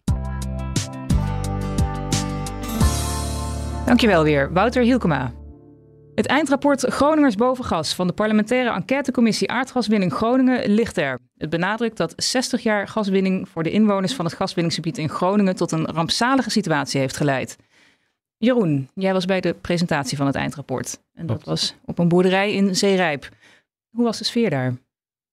Dankjewel 3.85 4.23
weer, 4.23 4.53
Wouter 4.53 4.83
Hielkema. 4.83 5.44
Het 6.15 6.25
eindrapport 6.25 6.83
Groningers 6.83 7.35
bovengas 7.35 7.95
van 7.95 8.07
de 8.07 8.13
parlementaire 8.13 8.73
enquêtecommissie 8.73 9.51
aardgaswinning 9.51 10.13
Groningen 10.13 10.69
ligt 10.69 10.97
er. 10.97 11.19
Het 11.37 11.49
benadrukt 11.49 11.97
dat 11.97 12.13
60 12.15 12.63
jaar 12.63 12.87
gaswinning 12.87 13.49
voor 13.49 13.63
de 13.63 13.71
inwoners 13.71 14.13
van 14.13 14.25
het 14.25 14.33
gaswinningsgebied 14.33 14.97
in 14.97 15.09
Groningen 15.09 15.55
tot 15.55 15.71
een 15.71 15.85
rampzalige 15.85 16.49
situatie 16.49 16.99
heeft 16.99 17.17
geleid. 17.17 17.57
Jeroen, 18.37 18.89
jij 18.93 19.13
was 19.13 19.25
bij 19.25 19.41
de 19.41 19.53
presentatie 19.53 20.17
van 20.17 20.25
het 20.25 20.35
eindrapport. 20.35 20.99
En 21.13 21.25
dat 21.25 21.43
was 21.43 21.75
op 21.85 21.99
een 21.99 22.07
boerderij 22.07 22.53
in 22.53 22.75
Zeerijp. 22.75 23.29
Hoe 23.89 24.03
was 24.03 24.17
de 24.17 24.23
sfeer 24.23 24.49
daar? 24.49 24.73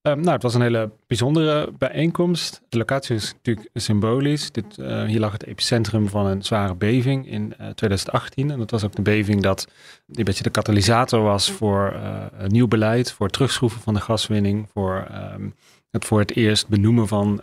Um, 0.08 0.20
nou, 0.20 0.32
het 0.32 0.42
was 0.42 0.54
een 0.54 0.62
hele 0.62 0.90
bijzondere 1.06 1.72
bijeenkomst. 1.78 2.62
De 2.68 2.78
locatie 2.78 3.14
is 3.14 3.32
natuurlijk 3.32 3.68
symbolisch. 3.74 4.52
Dit, 4.52 4.78
uh, 4.78 5.04
hier 5.04 5.20
lag 5.20 5.32
het 5.32 5.46
epicentrum 5.46 6.08
van 6.08 6.26
een 6.26 6.42
zware 6.42 6.74
beving 6.74 7.28
in 7.28 7.54
uh, 7.60 7.68
eh, 7.68 7.74
2018. 7.74 8.50
En 8.50 8.58
dat 8.58 8.70
was 8.70 8.84
ook 8.84 8.94
de 8.94 9.02
beving 9.02 9.42
dat 9.42 9.66
die 10.06 10.18
een 10.18 10.24
beetje 10.24 10.42
de 10.42 10.50
katalysator 10.50 11.22
was 11.22 11.50
voor 11.50 11.92
uh, 11.94 12.24
een 12.38 12.50
nieuw 12.50 12.68
beleid, 12.68 13.12
voor 13.12 13.26
het 13.26 13.34
terugschroeven 13.34 13.80
van 13.80 13.94
de 13.94 14.00
gaswinning, 14.00 14.68
voor 14.72 15.06
um, 15.34 15.54
het 15.90 16.04
voor 16.04 16.18
het 16.18 16.36
eerst 16.36 16.68
benoemen 16.68 17.08
van 17.08 17.42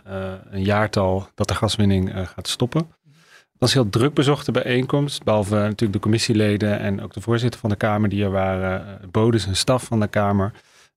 een 0.50 0.64
jaartal 0.64 1.28
dat 1.34 1.48
de 1.48 1.54
gaswinning 1.54 2.12
gaat 2.14 2.48
stoppen. 2.48 2.80
Het 2.80 3.58
was 3.58 3.74
een 3.74 3.80
heel 3.80 3.90
druk 3.90 4.14
bezochte 4.14 4.52
bijeenkomst, 4.52 5.24
behalve 5.24 5.54
natuurlijk 5.54 5.92
de 5.92 5.98
commissieleden 5.98 6.78
en 6.78 7.02
ook 7.02 7.12
de 7.12 7.20
voorzitter 7.20 7.60
van 7.60 7.70
de 7.70 7.76
Kamer 7.76 8.08
die 8.08 8.24
er 8.24 8.30
waren, 8.30 9.00
bodes 9.10 9.46
en 9.46 9.56
staf 9.56 9.84
van 9.84 10.00
de 10.00 10.08
Kamer 10.08 10.52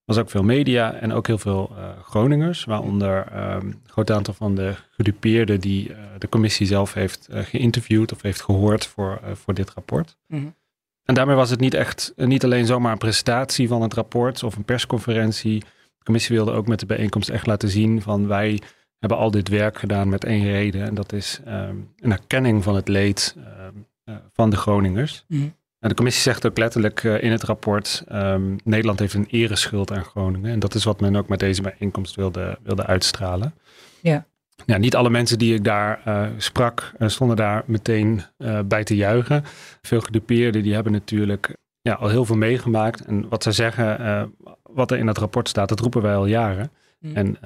was 0.05 0.17
ook 0.17 0.29
veel 0.29 0.43
media 0.43 0.93
en 0.93 1.13
ook 1.13 1.27
heel 1.27 1.38
veel 1.38 1.72
uh, 1.72 1.89
Groningers, 2.03 2.63
waaronder 2.63 3.25
um, 3.36 3.67
een 3.67 3.81
groot 3.86 4.12
aantal 4.12 4.33
van 4.33 4.55
de 4.55 4.75
gedupeerden 4.89 5.60
die 5.60 5.89
uh, 5.89 5.98
de 6.17 6.29
commissie 6.29 6.67
zelf 6.67 6.93
heeft 6.93 7.27
uh, 7.31 7.39
geïnterviewd 7.39 8.12
of 8.12 8.22
heeft 8.22 8.41
gehoord 8.41 8.86
voor, 8.86 9.22
voor 9.33 9.53
dit 9.53 9.69
rapport. 9.69 10.17
Mm 10.27 10.39
-hmm. 10.39 10.55
En 11.03 11.13
daarmee 11.13 11.36
was 11.36 11.50
het 11.50 11.60
niet 11.60 11.74
echt, 11.74 12.13
niet 12.15 12.43
alleen 12.43 12.65
zomaar 12.65 12.91
een 12.91 12.98
presentatie 12.98 13.67
van 13.67 13.81
het 13.81 13.93
rapport 13.93 14.43
of 14.43 14.55
een 14.55 14.63
persconferentie. 14.63 15.60
De 15.98 16.03
commissie 16.03 16.36
wilde 16.36 16.51
ook 16.51 16.67
met 16.67 16.79
de 16.79 16.86
bijeenkomst 16.86 17.29
echt 17.29 17.45
laten 17.45 17.69
zien 17.69 18.01
van 18.01 18.27
wij 18.27 18.62
hebben 19.00 19.17
al 19.17 19.31
dit 19.31 19.48
werk 19.48 19.77
gedaan 19.77 20.10
met 20.10 20.24
één 20.24 20.43
reden. 20.43 20.83
En 20.83 20.93
dat 20.93 21.13
is 21.13 21.39
um, 21.48 21.93
een 21.98 22.12
erkenning 22.12 22.63
van 22.63 22.75
het 22.75 22.88
leed 22.88 23.36
um, 23.38 23.88
van 24.33 24.50
de 24.50 24.57
Groningers. 24.57 25.25
Mm 25.27 25.39
-hmm. 25.39 25.53
En 25.83 25.89
de 25.89 25.95
commissie 25.95 26.21
zegt 26.21 26.45
ook 26.45 26.57
letterlijk 26.57 27.03
uh, 27.03 27.23
in 27.23 27.31
het 27.31 27.43
rapport: 27.43 28.03
um, 28.11 28.55
Nederland 28.63 28.99
heeft 28.99 29.13
een 29.13 29.27
ereschuld 29.29 29.91
aan 29.91 30.03
Groningen. 30.03 30.51
En 30.51 30.59
dat 30.59 30.75
is 30.75 30.83
wat 30.83 30.99
men 30.99 31.15
ook 31.15 31.27
met 31.27 31.39
deze 31.39 31.61
bijeenkomst 31.61 32.15
wilde, 32.15 32.57
wilde 32.63 32.85
uitstralen. 32.85 33.53
Ja. 34.01 34.25
Ja, 34.65 34.77
niet 34.77 34.95
alle 34.95 35.09
mensen 35.09 35.37
die 35.37 35.53
ik 35.53 35.63
daar 35.63 36.01
uh, 36.07 36.27
sprak, 36.37 36.91
uh, 36.99 37.07
stonden 37.07 37.35
daar 37.35 37.63
meteen 37.65 38.21
bij 38.65 38.83
te 38.83 38.95
juichen. 38.95 39.43
Veel 39.81 40.01
gedupeerden 40.01 40.63
die 40.63 40.73
hebben 40.73 40.91
natuurlijk 40.91 41.55
ja, 41.81 41.93
al 41.93 42.09
heel 42.09 42.25
veel 42.25 42.35
meegemaakt. 42.35 43.05
En 43.05 43.29
wat 43.29 43.43
ze 43.43 43.51
zeggen, 43.51 44.33
wat 44.63 44.91
er 44.91 44.97
in 44.97 45.05
dat 45.05 45.17
rapport 45.17 45.49
staat, 45.49 45.69
dat 45.69 45.79
roepen 45.79 46.01
wij 46.01 46.15
al 46.15 46.25
jaren. 46.25 46.71
Mm. 46.99 47.15
En 47.15 47.37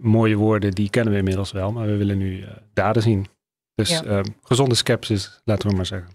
mooie 0.00 0.36
woorden, 0.36 0.70
die 0.70 0.90
kennen 0.90 1.12
we 1.12 1.18
inmiddels 1.18 1.52
wel, 1.52 1.72
maar 1.72 1.86
we 1.86 1.96
willen 1.96 2.18
nu 2.18 2.44
daden 2.72 3.02
zien. 3.02 3.26
Dus 3.74 3.98
ja. 3.98 4.22
gezonde 4.42 4.74
sceptisch, 4.74 5.40
laten 5.44 5.68
we 5.68 5.76
maar 5.76 5.86
zeggen. 5.86 6.08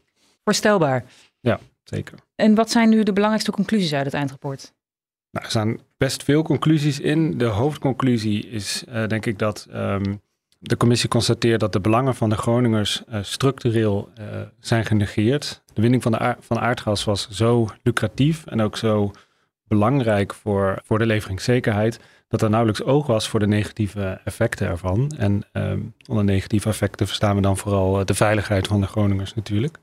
Voorstelbaar. 0.43 1.05
Ja, 1.41 1.59
zeker. 1.83 2.17
En 2.35 2.55
wat 2.55 2.71
zijn 2.71 2.89
nu 2.89 3.03
de 3.03 3.13
belangrijkste 3.13 3.51
conclusies 3.51 3.93
uit 3.93 4.05
het 4.05 4.13
eindrapport? 4.13 4.73
Nou, 5.31 5.45
er 5.45 5.51
staan 5.51 5.77
best 5.97 6.23
veel 6.23 6.43
conclusies 6.43 6.99
in. 6.99 7.37
De 7.37 7.45
hoofdconclusie 7.45 8.47
is 8.47 8.83
uh, 8.89 9.07
denk 9.07 9.25
ik 9.25 9.39
dat 9.39 9.67
um, 9.73 10.21
de 10.59 10.77
commissie 10.77 11.09
constateert 11.09 11.59
dat 11.59 11.73
de 11.73 11.79
belangen 11.79 12.15
van 12.15 12.29
de 12.29 12.37
Groningers 12.37 13.03
uh, 13.09 13.19
structureel 13.21 14.09
uh, 14.19 14.25
zijn 14.59 14.85
genegeerd. 14.85 15.63
De 15.73 15.81
winning 15.81 16.03
van, 16.03 16.11
de 16.11 16.17
aard, 16.17 16.45
van 16.45 16.59
aardgas 16.59 17.03
was 17.03 17.29
zo 17.29 17.67
lucratief 17.83 18.45
en 18.45 18.61
ook 18.61 18.77
zo 18.77 19.11
belangrijk 19.67 20.33
voor, 20.33 20.81
voor 20.83 20.99
de 20.99 21.05
leveringszekerheid, 21.05 21.99
dat 22.27 22.41
er 22.41 22.49
nauwelijks 22.49 22.83
oog 22.83 23.07
was 23.07 23.29
voor 23.29 23.39
de 23.39 23.47
negatieve 23.47 24.21
effecten 24.23 24.67
ervan. 24.67 25.11
En 25.17 25.43
um, 25.53 25.93
onder 26.07 26.23
negatieve 26.23 26.69
effecten 26.69 27.07
verstaan 27.07 27.35
we 27.35 27.41
dan 27.41 27.57
vooral 27.57 28.05
de 28.05 28.13
veiligheid 28.13 28.67
van 28.67 28.81
de 28.81 28.87
Groningers 28.87 29.33
natuurlijk. 29.33 29.77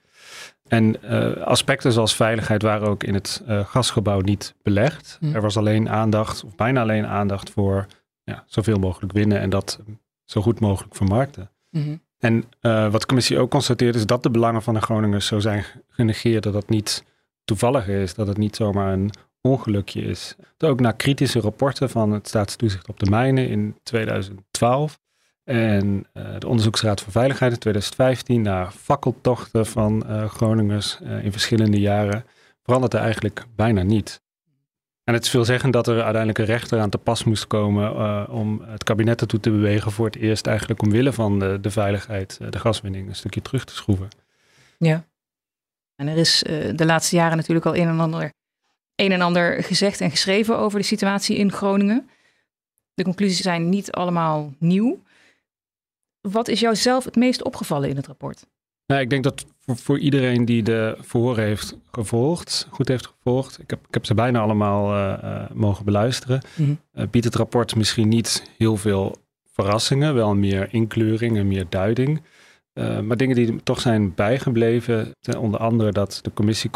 En 0.69 0.97
uh, 1.05 1.37
aspecten 1.37 1.93
zoals 1.93 2.17
veiligheid 2.17 2.63
waren 2.63 2.89
ook 2.89 3.05
in 3.05 3.15
het 3.15 3.43
uh, 3.49 3.67
gasgebouw 3.67 4.21
niet 4.21 4.55
belegd. 4.63 5.19
Mm. 5.21 5.35
Er 5.35 5.41
was 5.41 5.57
alleen 5.57 5.89
aandacht, 5.89 6.45
of 6.45 6.55
bijna 6.55 6.81
alleen 6.81 7.07
aandacht 7.07 7.51
voor 7.51 7.87
ja, 8.25 8.45
zoveel 8.47 8.79
mogelijk 8.79 9.13
winnen 9.13 9.41
en 9.41 9.51
dat 9.51 9.81
zo 10.25 10.43
goed 10.43 10.61
mogelijk 10.61 10.95
vermarkten. 10.95 11.51
Mm 11.71 11.83
-hmm. 11.83 12.01
En 12.19 12.45
uh, 12.63 12.91
wat 12.91 13.01
de 13.01 13.07
commissie 13.07 13.39
ook 13.39 13.51
constateert 13.51 13.95
is 13.95 14.07
dat 14.07 14.23
de 14.23 14.31
belangen 14.31 14.63
van 14.63 14.75
de 14.75 14.81
Groningers 14.81 15.27
zo 15.27 15.39
zijn 15.39 15.65
genegeerd 15.89 16.43
dat 16.43 16.53
dat 16.53 16.69
niet 16.69 17.05
toevallig 17.45 17.89
is, 17.89 18.15
dat 18.15 18.27
het 18.27 18.37
niet 18.37 18.57
zomaar 18.57 18.93
een 18.93 19.11
ongelukje 19.41 20.03
is. 20.03 20.37
Ook 20.59 20.81
na 20.81 20.93
kritische 20.93 21.41
rapporten 21.41 21.91
van 21.91 22.13
het 22.13 22.29
staatstoezicht 22.29 22.89
op 22.89 22.99
de 23.01 23.11
mijnen 23.11 23.49
in 23.49 23.77
2012 23.83 24.99
en 25.49 26.07
uh, 26.15 26.25
de 26.39 26.49
Onderzoeksraad 26.49 27.01
voor 27.01 27.13
Veiligheid 27.13 27.53
in 27.53 27.59
2015, 27.59 28.43
na 28.43 28.71
fakkeltochten 28.71 29.67
van 29.67 30.05
uh, 30.07 30.25
Groningers 30.29 30.99
uh, 31.03 31.25
in 31.25 31.33
verschillende 31.33 31.81
jaren, 31.81 32.25
verandert 32.63 32.95
er 32.95 33.01
eigenlijk 33.01 33.45
bijna 33.57 33.83
niet. 33.83 34.21
En 35.05 35.15
het 35.15 35.25
is 35.25 35.31
veelzeggend 35.31 35.73
dat 35.73 35.87
er 35.87 35.95
uiteindelijk 35.95 36.39
een 36.39 36.45
rechter 36.45 36.81
aan 36.81 36.91
te 36.91 36.99
pas 36.99 37.25
moest 37.25 37.47
komen 37.47 38.29
om 38.31 38.63
het 38.65 38.85
kabinet 38.85 39.21
ertoe 39.21 39.41
te 39.41 39.51
bewegen 39.51 39.93
voor 39.93 40.07
het 40.07 40.17
eerst 40.17 40.47
eigenlijk 40.47 40.83
omwille 40.83 41.13
van 41.13 41.39
de, 41.39 41.59
de 41.61 41.71
veiligheid 41.71 42.39
de 42.51 42.59
gaswinning 42.59 43.09
een 43.09 43.15
stukje 43.15 43.43
terug 43.43 43.65
te 43.65 43.75
schroeven. 43.75 44.09
Ja. 44.79 45.05
En 45.97 46.09
er 46.09 46.17
is 46.17 46.43
de 46.75 46.87
laatste 46.87 47.17
jaren 47.17 47.37
natuurlijk 47.37 47.67
al 47.67 47.77
een 47.77 47.89
en 47.89 48.01
ander, 48.01 48.33
een 48.95 49.13
en 49.13 49.21
ander 49.21 49.63
gezegd 49.63 50.01
en 50.01 50.11
geschreven 50.11 50.59
over 50.59 50.79
de 50.79 50.85
situatie 50.85 51.37
in 51.37 51.53
Groningen. 51.53 52.09
De 52.95 53.05
conclusies 53.05 53.41
zijn 53.41 53.69
niet 53.69 53.93
allemaal 53.93 54.53
nieuw. 54.59 55.07
Wat 56.31 56.49
is 56.49 56.61
jou 56.61 56.77
zelf 56.77 57.05
het 57.05 57.17
meest 57.17 57.45
opgevallen 57.45 57.89
in 57.89 57.97
het 57.97 58.07
rapport? 58.07 58.47
Nou, 58.87 59.01
ik 59.01 59.11
denk 59.11 59.25
dat 59.25 59.47
voor, 59.59 59.77
voor, 59.77 59.99
iedereen 59.99 60.45
die 60.45 60.63
de 60.63 60.97
verhoren 61.01 61.45
heeft 61.45 61.77
gevolgd, 61.91 62.67
goed 62.71 62.89
heeft 62.89 63.07
gevolgd, 63.07 63.59
ik 63.59 63.71
heb, 63.71 63.87
ik 63.89 63.95
heb 63.95 64.07
ze 64.07 64.15
bijna 64.15 64.41
allemaal 64.41 64.95
uh, 64.95 65.19
uh, 65.25 65.43
mogen 65.53 65.85
beluisteren, 65.85 66.43
mm 66.57 66.65
-hmm. 66.65 66.81
uh, 66.95 67.09
biedt 67.11 67.25
het 67.25 67.35
rapport 67.35 67.77
misschien 67.77 68.09
niet 68.09 68.51
heel 68.59 68.77
veel 68.77 69.17
verrassingen, 69.53 70.15
wel 70.15 70.35
meer 70.35 70.69
inkleuring 70.71 71.37
en 71.37 71.49
meer 71.49 71.67
duiding. 71.69 72.23
maar 73.03 73.17
dingen 73.17 73.37
die 73.37 73.63
toch 73.63 73.81
zijn 73.81 74.15
bijgebleven, 74.15 75.15
onder 75.39 75.61
andere 75.61 75.93
dat 75.93 76.19
de 76.23 76.33
commissie 76.33 76.71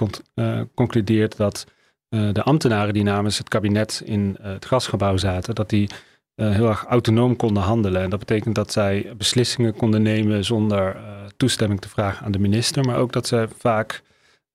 concludeert 0.74 1.36
dat 1.36 1.66
de 2.08 2.42
ambtenaren 2.42 2.94
die 2.94 3.02
namens 3.02 3.38
het 3.38 3.48
kabinet 3.48 4.02
in 4.04 4.36
het 4.40 4.64
gasgebouw 4.64 5.16
zaten, 5.16 5.54
dat 5.54 5.70
die 5.70 5.88
heel 6.34 6.68
erg 6.68 6.84
autonoom 6.84 7.36
konden 7.36 7.62
handelen. 7.62 8.02
En 8.02 8.10
dat 8.10 8.18
betekent 8.18 8.54
dat 8.54 8.72
zij 8.72 9.12
beslissingen 9.16 9.74
konden 9.74 10.02
nemen 10.02 10.44
zonder 10.44 10.96
uh, 10.96 11.02
toestemming 11.36 11.80
te 11.80 11.88
vragen 11.88 12.24
aan 12.24 12.32
de 12.32 12.38
minister, 12.38 12.84
maar 12.84 12.96
ook 12.96 13.12
dat 13.12 13.26
ze 13.26 13.48
vaak 13.58 14.02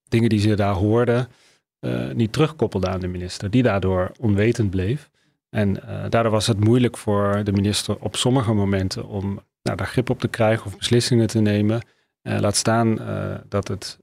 dingen 0.10 0.29
die 0.29 0.39
ze 0.39 0.55
daar 0.55 0.74
hoorden 0.74 1.27
uh, 1.79 2.12
niet 2.12 2.34
terugkoppelden 2.34 2.89
aan 2.89 3.00
de 3.00 3.07
minister, 3.07 3.50
die 3.50 3.63
daardoor 3.63 4.12
onwetend 4.19 4.69
bleef. 4.69 5.10
En 5.50 5.74
daardoor 6.10 6.31
was 6.31 6.48
het 6.48 6.60
moeilijk 6.60 6.98
voor 6.98 7.43
de 7.43 7.51
minister 7.51 7.98
op 8.00 8.15
sommige 8.15 8.53
momenten 8.53 9.07
om 9.07 9.39
nou, 9.62 9.77
daar 9.77 9.88
grip 9.88 10.10
op 10.10 10.19
te 10.19 10.27
krijgen 10.27 10.65
of 10.65 10.77
beslissingen 10.77 11.27
te 11.27 11.39
nemen. 11.39 11.81
laat 12.22 12.55
staan 12.55 13.00
dat 13.50 13.67
het 13.67 14.00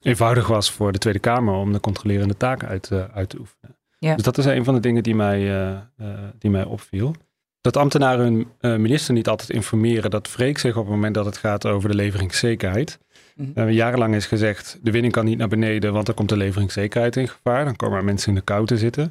eenvoudig 0.00 0.46
was 0.46 0.70
voor 0.70 0.92
de 0.92 0.98
Tweede 0.98 1.18
Kamer 1.18 1.54
om 1.54 1.72
de 1.72 1.80
controlerende 1.80 2.36
taak 2.36 2.64
uit, 2.64 2.90
uit 2.92 3.28
te 3.28 3.38
oefenen. 3.38 3.76
Ja. 4.04 4.14
Dus 4.14 4.24
dat 4.24 4.38
is 4.38 4.44
een 4.44 4.64
van 4.64 4.74
de 4.74 4.80
dingen 4.80 5.02
die 5.02 5.14
mij, 5.14 5.40
uh, 5.40 5.70
uh, 6.00 6.06
die 6.38 6.50
mij 6.50 6.64
opviel. 6.64 7.14
Dat 7.60 7.76
ambtenaren 7.76 8.24
hun 8.24 8.46
uh, 8.60 8.76
minister 8.76 9.14
niet 9.14 9.28
altijd 9.28 9.50
informeren, 9.50 10.10
dat 10.10 10.34
wreekt 10.34 10.60
zich 10.60 10.76
op 10.76 10.84
het 10.84 10.94
moment 10.94 11.14
dat 11.14 11.24
het 11.24 11.36
gaat 11.36 11.66
over 11.66 11.88
de 11.88 11.94
leveringszekerheid. 11.94 12.98
Mm 13.34 13.52
-hmm. 13.54 13.70
jarenlang 13.70 14.14
is 14.14 14.26
gezegd, 14.26 14.78
de 14.82 14.90
winning 14.90 15.12
kan 15.12 15.24
niet 15.24 15.38
naar 15.38 15.48
beneden, 15.48 15.92
want 15.92 16.06
dan 16.06 16.14
komt 16.14 16.28
de 16.28 16.36
leveringszekerheid 16.36 17.16
in 17.16 17.28
gevaar. 17.28 17.64
Dan 17.64 17.76
komen 17.76 17.98
er 17.98 18.04
mensen 18.04 18.28
in 18.28 18.34
de 18.34 18.40
kou 18.40 18.66
te 18.66 18.78
zitten. 18.78 19.08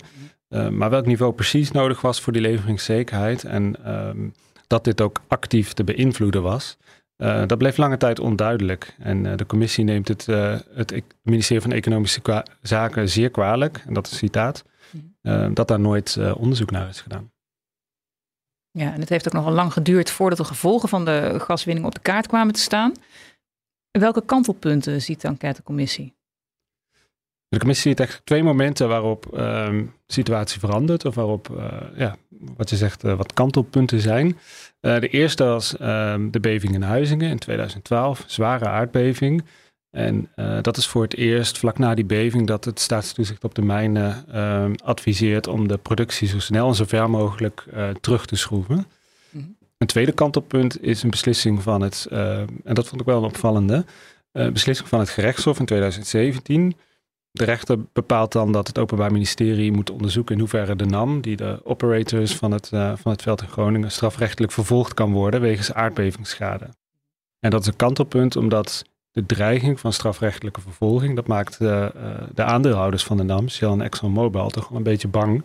Mm 0.50 0.60
-hmm. 0.60 0.78
maar 0.78 0.90
welk 0.90 1.06
niveau 1.06 1.34
precies 1.34 1.72
nodig 1.72 2.02
was 2.02 2.22
voor 2.22 2.34
die 2.34 2.42
leveringszekerheid 2.42 3.44
en 3.44 3.76
um, 3.88 4.34
dat 4.68 4.84
dit 4.84 5.02
ook 5.02 5.22
actief 5.28 5.74
te 5.74 5.84
beïnvloeden 5.84 6.42
was, 6.42 6.78
uh, 7.18 7.48
dat 7.48 7.58
bleef 7.58 7.78
lange 7.78 7.98
tijd 7.98 8.20
onduidelijk. 8.20 8.96
En 9.00 9.26
uh, 9.26 9.32
de 9.36 9.46
commissie 9.46 9.84
neemt 9.84 10.08
het, 10.08 10.28
uh, 10.30 10.56
het 10.74 10.92
e-, 10.92 11.02
ministerie 11.22 11.62
van 11.62 11.72
Economische 11.72 12.44
Zaken 12.62 13.10
zeer 13.10 13.30
kwalijk, 13.30 13.84
en 13.88 13.94
dat 13.94 14.06
is 14.06 14.12
een 14.12 14.18
citaat, 14.18 14.64
uh, 15.22 15.50
dat 15.54 15.68
daar 15.68 15.80
nooit 15.80 16.16
uh, 16.20 16.36
onderzoek 16.38 16.72
naar 16.72 16.90
is 16.90 17.02
gedaan. 17.02 17.32
Ja, 18.72 18.94
en 18.94 19.00
het 19.00 19.10
heeft 19.10 19.28
ook 19.28 19.34
nogal 19.34 19.52
lang 19.52 19.74
geduurd 19.74 20.10
voordat 20.10 20.38
de 20.38 20.44
gevolgen 20.44 20.90
van 20.90 21.06
de 21.06 21.40
gaswinning 21.40 21.86
op 21.86 21.94
de 21.94 22.02
kaart 22.02 22.28
kwamen 22.28 22.54
te 22.54 22.60
staan. 22.60 22.92
Welke 23.92 24.26
kantelpunten 24.26 25.02
ziet 25.02 25.22
de 25.22 25.28
enquêtecommissie? 25.28 26.16
De 27.48 27.60
commissie 27.60 27.90
ziet 27.90 28.00
echt 28.00 28.22
twee 28.24 28.44
momenten 28.44 28.88
waarop 28.88 29.28
de 29.32 29.88
situatie 30.08 30.60
verandert, 30.60 31.06
of 31.06 31.16
waarop, 31.16 31.50
uh, 31.50 31.82
ja, 31.96 32.16
wat 32.30 32.70
je 32.70 32.76
zegt, 32.76 33.02
wat 33.02 33.34
kantelpunten 33.34 34.00
zijn. 34.00 34.38
De 34.80 35.08
eerste 35.08 35.44
was 35.44 35.76
um, 35.82 36.32
de 36.32 36.40
beving 36.40 36.74
in 36.74 36.82
Huizingen 36.82 37.30
in 37.30 37.40
2012, 37.40 38.24
zware 38.28 38.68
aardbeving. 38.68 39.44
En 39.94 40.30
uh, 40.36 40.58
dat 40.62 40.78
is 40.78 40.88
voor 40.88 41.04
het 41.04 41.16
eerst 41.16 41.58
vlak 41.58 41.78
na 41.78 41.94
die 41.96 42.06
beving 42.06 42.48
dat 42.48 42.66
het 42.66 42.80
staatstoezicht 42.80 43.44
op 43.44 43.56
de 43.56 43.62
mijnen 43.62 44.26
uh, 44.34 44.66
adviseert 44.84 45.48
om 45.48 45.68
de 45.68 45.78
productie 45.78 46.28
zo 46.28 46.40
snel 46.40 46.68
en 46.68 46.76
zo 46.76 46.86
ver 46.86 47.10
mogelijk 47.10 47.66
uh, 47.74 47.90
terug 47.90 48.26
te 48.26 48.36
schroeven. 48.36 48.88
Mm-hmm. 49.30 49.58
Een 49.78 49.88
tweede 49.88 50.12
kantelpunt 50.12 50.84
is 50.84 51.04
een 51.04 51.10
beslissing 51.10 51.62
van 51.62 51.82
het, 51.82 52.08
en 52.10 52.74
dat 52.74 52.88
vond 52.88 53.02
ik 53.02 53.08
wel 53.08 53.18
een 53.18 53.24
opvallende, 53.24 53.86
beslissing 54.32 54.90
van 54.90 55.00
het 55.00 55.10
gerechtshof 55.10 55.60
in 55.60 55.66
2017. 55.66 56.76
De 57.32 57.44
rechter 57.44 57.78
bepaalt 57.94 58.32
dan 58.32 58.52
dat 58.52 58.68
het 58.68 58.80
Openbaar 58.80 59.12
Ministerie 59.12 59.72
moet 59.72 59.90
onderzoeken 59.90 60.34
in 60.34 60.40
hoeverre 60.40 60.76
de 60.76 60.86
NAM, 60.86 61.22
die 61.22 61.36
de 61.36 61.62
operator 61.64 62.20
is 62.22 62.36
van 62.36 62.52
het, 62.52 62.68
van 62.70 63.12
het 63.12 63.22
veld 63.22 63.42
in 63.42 63.48
Groningen, 63.48 63.92
strafrechtelijk 63.92 64.52
vervolgd 64.52 64.94
kan 64.94 65.12
worden 65.12 65.42
wegens 65.42 65.74
aardbevingsschade. 65.74 66.70
En 67.40 67.50
dat 67.50 67.62
is 67.62 67.68
een 67.68 67.76
kantelpunt 67.76 68.36
omdat 68.36 68.84
de 69.14 69.26
dreiging 69.26 69.80
van 69.80 69.94
strafrechtelijke 69.94 70.62
vervolging, 70.62 71.16
dat 71.16 71.28
maakt 71.28 71.58
de, 71.60 71.92
uh, 71.96 72.28
de 72.34 72.44
aandeelhouders 72.44 73.04
van 73.04 73.18
de 73.18 73.24
NAM, 73.24 73.50
Shell 73.50 73.70
en 73.70 73.82
ExxonMobil, 73.82 74.50
toch 74.50 74.68
wel 74.68 74.78
een 74.78 74.84
beetje 74.84 75.08
bang. 75.08 75.44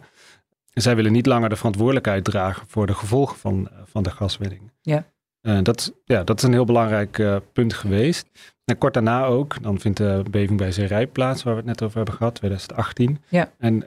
En 0.73 0.83
zij 0.83 0.97
willen 0.97 1.13
niet 1.13 1.27
langer 1.27 1.49
de 1.49 1.57
verantwoordelijkheid 1.57 2.25
dragen 2.25 2.67
voor 2.69 2.87
de 2.87 2.95
gevolgen 2.95 3.37
van, 3.37 3.69
van 3.85 4.03
de 4.03 4.11
gaswinning. 4.11 4.71
Ja. 4.81 5.05
Uh, 5.43 5.59
dat, 5.63 5.93
ja, 6.05 6.25
dat 6.25 6.37
is 6.37 6.43
een 6.43 6.53
heel 6.53 6.65
belangrijk 6.65 7.19
uh, 7.19 7.37
punt 7.53 7.75
geweest. 7.75 8.27
En 8.65 8.79
kort 8.79 8.95
daarna 8.95 9.25
ook, 9.25 9.63
dan 9.63 9.81
vindt 9.81 9.99
de 9.99 10.23
beving 10.31 10.59
bij 10.59 10.73
Zeerij 10.73 11.07
plaats, 11.07 11.43
waar 11.43 11.53
we 11.53 11.59
het 11.59 11.69
net 11.69 11.83
over 11.83 11.97
hebben 11.97 12.15
gehad, 12.15 12.35
2018. 12.35 13.23
Ja. 13.29 13.53
En 13.59 13.85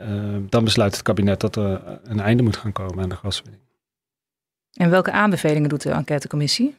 dan 0.50 0.64
besluit 0.64 0.94
het 0.94 1.02
kabinet 1.02 1.40
dat 1.40 1.56
er 1.56 2.00
een 2.04 2.20
einde 2.20 2.44
moet 2.44 2.58
gaan 2.58 2.72
komen 2.72 3.04
aan 3.04 3.10
de 3.10 3.16
gaswinning. 3.16 3.64
En 4.74 4.90
welke 4.90 5.12
aanbevelingen 5.12 5.70
doet 5.70 5.82
de 5.82 5.92
enquêtecommissie? 5.92 6.76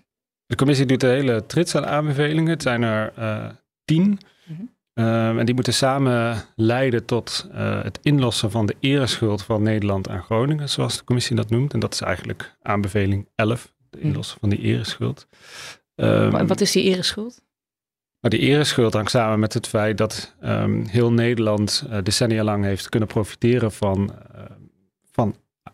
De 0.52 0.58
commissie 0.58 0.86
doet 0.86 1.00
de 1.00 1.06
hele 1.06 1.46
trits 1.46 1.74
aan 1.74 1.86
aanbevelingen. 1.86 2.50
Het 2.50 2.62
zijn 2.62 2.82
er 2.82 3.12
uh, 3.18 3.48
tien. 3.84 4.18
Mm-hmm. 4.46 4.70
uh, 4.94 5.38
en 5.38 5.46
die 5.46 5.54
moeten 5.54 5.74
samen 5.74 6.44
leiden 6.56 7.04
tot 7.04 7.48
uh, 7.52 7.82
het 7.82 7.98
inlossen 8.02 8.50
van 8.50 8.66
de 8.66 8.76
ereschuld 8.80 9.42
van 9.42 9.62
Nederland 9.62 10.08
aan 10.08 10.22
Groningen, 10.22 10.68
zoals 10.68 10.96
de 10.96 11.04
commissie 11.04 11.36
dat 11.36 11.50
noemt. 11.50 11.72
En 11.72 11.80
dat 11.80 11.94
is 11.94 12.00
eigenlijk 12.00 12.56
aanbeveling 12.62 13.28
11, 13.34 13.72
de 13.90 13.98
mhm. 13.98 14.06
inlossen 14.06 14.38
van 14.40 14.48
die 14.48 14.58
ereschuld. 14.58 15.26
Um, 15.94 16.46
Wat 16.46 16.60
is 16.60 16.72
die 16.72 16.82
ereschuld? 16.82 17.42
Nou, 18.20 18.36
die 18.36 18.48
ereschuld 18.48 18.92
hangt 18.92 19.10
samen 19.10 19.38
met 19.38 19.54
het 19.54 19.66
feit 19.66 19.98
dat 19.98 20.36
um, 20.42 20.84
heel 20.86 21.12
Nederland 21.12 21.84
decennia 22.02 22.44
lang 22.44 22.64
heeft 22.64 22.88
kunnen 22.88 23.08
profiteren 23.08 23.72
van, 23.72 24.14
van 24.61 24.61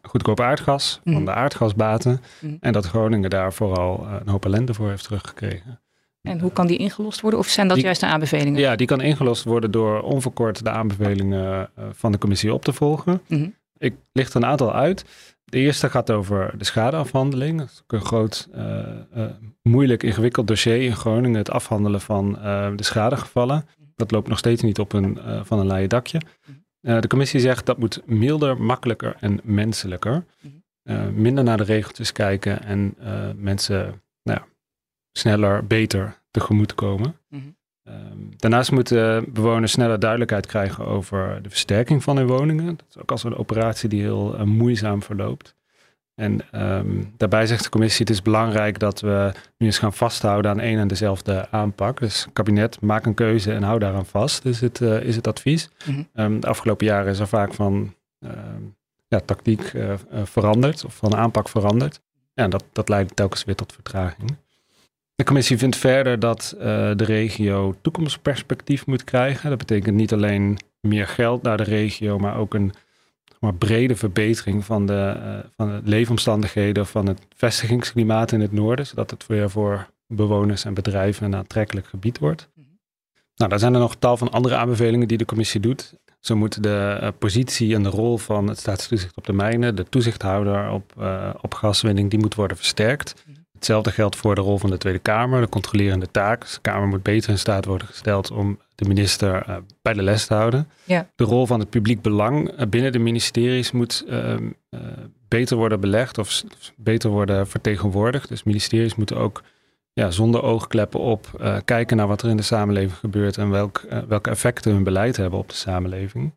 goedkoop 0.02 0.40
aardgas, 0.40 1.00
van 1.04 1.12
mhm. 1.12 1.24
de 1.24 1.32
aardgasbaten. 1.32 2.20
Mm. 2.40 2.56
En 2.60 2.72
dat 2.72 2.86
Groningen 2.86 3.30
daar 3.30 3.52
vooral 3.52 4.06
eh, 4.06 4.14
een 4.20 4.28
hoop 4.28 4.44
ellende 4.44 4.74
voor 4.74 4.88
heeft 4.88 5.04
teruggekregen. 5.04 5.80
En 6.22 6.40
hoe 6.40 6.52
kan 6.52 6.66
die 6.66 6.78
ingelost 6.78 7.20
worden? 7.20 7.40
Of 7.40 7.46
zijn 7.46 7.68
dat 7.68 7.80
juist 7.80 8.00
de 8.00 8.06
aanbevelingen? 8.06 8.60
Ja, 8.60 8.76
die 8.76 8.86
kan 8.86 9.00
ingelost 9.00 9.44
worden 9.44 9.70
door 9.70 10.00
onverkort 10.00 10.64
de 10.64 10.70
aanbevelingen 10.70 11.70
uh, 11.78 11.84
van 11.92 12.12
de 12.12 12.18
commissie 12.18 12.54
op 12.54 12.64
te 12.64 12.72
volgen. 12.72 13.20
Mm. 13.26 13.54
Ik 13.78 13.94
licht 14.12 14.34
een 14.34 14.46
aantal 14.46 14.74
uit. 14.74 15.04
De 15.44 15.58
eerste 15.58 15.90
gaat 15.90 16.10
over 16.10 16.54
de 16.58 16.64
schadeafhandeling. 16.64 17.58
Dat 17.58 17.68
is 17.68 17.80
ook 17.82 17.92
een 17.92 18.06
groot, 18.06 18.48
uh, 18.54 18.78
uh, 19.16 19.24
moeilijk, 19.62 20.02
ingewikkeld 20.02 20.46
dossier 20.46 20.82
in 20.82 20.96
Groningen. 20.96 21.38
Het 21.38 21.50
afhandelen 21.50 22.00
van 22.00 22.32
de 22.76 22.84
schadegevallen. 22.84 23.66
Dat 23.96 24.10
loopt 24.10 24.28
nog 24.28 24.38
steeds 24.38 24.62
niet 24.62 24.78
op 24.78 24.92
een, 24.92 25.18
van 25.44 25.58
een 25.58 25.66
leien 25.66 25.88
dakje. 25.88 26.20
Uh, 26.82 27.00
de 27.00 27.08
commissie 27.08 27.40
zegt 27.40 27.66
dat 27.66 27.78
moet 27.78 28.02
milder, 28.06 28.62
makkelijker 28.62 29.16
en 29.20 29.40
menselijker. 29.42 30.24
Uh, 30.84 31.08
minder 31.08 31.44
naar 31.44 31.56
de 31.56 31.64
regeltjes 31.64 32.12
kijken 32.12 32.62
en 32.62 32.94
uh, 33.00 33.30
mensen 33.36 34.02
nou 34.22 34.38
ja, 34.38 34.46
sneller, 35.12 35.66
beter 35.66 36.18
tegemoet 36.30 36.74
komen. 36.74 37.16
Mm 37.28 37.40
-hmm. 37.40 38.30
daarnaast 38.36 38.70
moeten 38.70 39.32
bewoners 39.32 39.72
sneller 39.72 39.98
duidelijkheid 39.98 40.46
krijgen 40.46 40.86
over 40.86 41.42
de 41.42 41.48
versterking 41.48 42.02
van 42.02 42.16
hun 42.16 42.26
woningen. 42.26 42.76
Dat 42.76 42.86
is 42.88 42.98
ook 42.98 43.10
als 43.10 43.24
een 43.24 43.36
operatie 43.36 43.88
die 43.88 44.00
heel 44.00 44.46
moeizaam 44.46 45.02
verloopt. 45.02 45.56
En 46.18 46.40
um, 46.52 47.12
daarbij 47.16 47.46
zegt 47.46 47.62
de 47.62 47.68
commissie: 47.68 48.04
het 48.06 48.14
is 48.14 48.22
belangrijk 48.22 48.78
dat 48.78 49.00
we 49.00 49.32
nu 49.58 49.66
eens 49.66 49.78
gaan 49.78 49.92
vasthouden 49.92 50.50
aan 50.50 50.60
één 50.60 50.78
en 50.78 50.88
dezelfde 50.88 51.50
aanpak. 51.50 52.00
Dus 52.00 52.26
kabinet, 52.32 52.80
maak 52.80 53.06
een 53.06 53.14
keuze 53.14 53.52
en 53.52 53.62
hou 53.62 53.78
daaraan 53.78 54.06
vast, 54.06 54.44
is 54.44 54.60
het, 54.60 54.80
uh, 54.80 55.02
is 55.02 55.16
het 55.16 55.26
advies. 55.26 55.68
Mm 55.84 55.94
-hmm. 55.94 56.24
um, 56.24 56.40
de 56.40 56.46
afgelopen 56.46 56.86
jaren 56.86 57.12
is 57.12 57.18
er 57.18 57.28
vaak 57.28 57.54
van 57.54 57.94
uh, 58.20 58.30
ja, 59.08 59.20
tactiek 59.20 59.72
uh, 59.72 59.94
veranderd 60.24 60.84
of 60.84 60.96
van 60.96 61.16
aanpak 61.16 61.48
veranderd. 61.48 62.00
En 62.34 62.50
dat, 62.50 62.64
dat 62.72 62.88
leidt 62.88 63.16
telkens 63.16 63.44
weer 63.44 63.54
tot 63.54 63.72
vertraging. 63.72 64.36
De 65.14 65.24
commissie 65.24 65.58
vindt 65.58 65.76
verder 65.76 66.18
dat 66.18 66.54
de 66.58 67.04
regio 67.04 67.74
toekomstperspectief 67.82 68.86
moet 68.86 69.04
krijgen. 69.04 69.48
Dat 69.48 69.58
betekent 69.58 69.96
niet 69.96 70.12
alleen 70.12 70.58
meer 70.80 71.06
geld 71.06 71.42
naar 71.42 71.56
de 71.56 71.62
regio, 71.62 72.18
maar 72.18 72.36
ook 72.36 72.54
een 72.54 72.72
maar 73.40 73.54
brede 73.54 73.96
verbetering 73.96 74.64
van 74.64 74.86
de, 74.86 75.14
uh, 75.16 75.38
van 75.56 75.68
de 75.68 75.80
leefomstandigheden 75.84 76.86
van 76.86 77.06
het 77.06 77.20
vestigingsklimaat 77.36 78.32
in 78.32 78.40
het 78.40 78.52
noorden, 78.52 78.86
zodat 78.86 79.10
het 79.10 79.26
weer 79.26 79.50
voor 79.50 79.90
bewoners 80.06 80.64
en 80.64 80.74
bedrijven 80.74 81.26
een 81.26 81.36
aantrekkelijk 81.36 81.86
gebied 81.86 82.18
wordt. 82.18 82.48
Mhm. 82.54 82.66
Nou, 83.36 83.50
daar 83.50 83.58
zijn 83.58 83.74
er 83.74 83.80
nog 83.80 83.96
tal 83.96 84.16
van 84.16 84.30
andere 84.30 84.56
aanbevelingen 84.56 85.08
die 85.08 85.18
de 85.18 85.24
commissie 85.24 85.60
doet. 85.60 85.94
Zo 86.20 86.36
moet 86.36 86.62
de 86.62 86.98
uh, 87.02 87.08
positie 87.18 87.74
en 87.74 87.82
de 87.82 87.88
rol 87.88 88.18
van 88.18 88.48
het 88.48 88.58
staatstoezicht 88.58 89.16
op 89.16 89.26
de 89.26 89.32
mijnen, 89.32 89.76
de 89.76 89.88
toezichthouder 89.88 90.70
op, 90.70 90.92
uh, 90.98 91.30
op 91.40 91.54
gaswinning, 91.54 92.10
die 92.10 92.18
moet 92.18 92.34
worden 92.34 92.56
versterkt. 92.56 93.24
Mhm. 93.26 93.38
Hetzelfde 93.52 93.90
geldt 93.90 94.16
voor 94.16 94.34
de 94.34 94.40
rol 94.40 94.58
van 94.58 94.70
de 94.70 94.78
Tweede 94.78 94.98
Kamer, 94.98 95.40
de 95.40 95.48
controlerende 95.48 96.10
taak. 96.10 96.40
Dus 96.40 96.52
de 96.52 96.60
Kamer 96.60 96.88
moet 96.88 97.02
beter 97.02 97.30
in 97.30 97.38
staat 97.38 97.64
worden 97.64 97.86
gesteld 97.86 98.30
om 98.30 98.58
de 98.78 98.88
minister 98.88 99.48
uh, 99.48 99.56
bij 99.82 99.92
de 99.92 100.02
les 100.02 100.26
te 100.26 100.34
houden. 100.34 100.68
Ja. 100.84 101.10
De 101.14 101.24
rol 101.24 101.46
van 101.46 101.60
het 101.60 101.70
publiek 101.70 102.02
belang 102.02 102.50
uh, 102.50 102.66
binnen 102.66 102.92
de 102.92 102.98
ministeries 102.98 103.72
moet 103.72 104.04
uh, 104.08 104.36
beter 105.28 105.56
worden 105.56 105.80
belegd 105.80 106.18
of 106.18 106.42
beter 106.76 107.10
worden 107.10 107.48
vertegenwoordigd. 107.48 108.28
Dus 108.28 108.42
ministeries 108.42 108.94
moeten 108.94 109.16
ook 109.16 109.42
ja, 109.92 110.10
zonder 110.10 110.42
oogkleppen 110.42 111.00
op 111.00 111.26
kijken 111.64 111.96
naar 111.96 112.06
wat 112.06 112.22
er 112.22 112.28
in 112.28 112.36
de 112.36 112.42
samenleving 112.42 112.98
gebeurt 112.98 113.36
en 113.36 113.50
welk, 113.50 113.86
welke 114.08 114.30
effecten 114.30 114.72
hun 114.72 114.84
beleid 114.84 115.16
hebben 115.16 115.38
op 115.38 115.48
de 115.48 115.54
samenleving. 115.54 116.36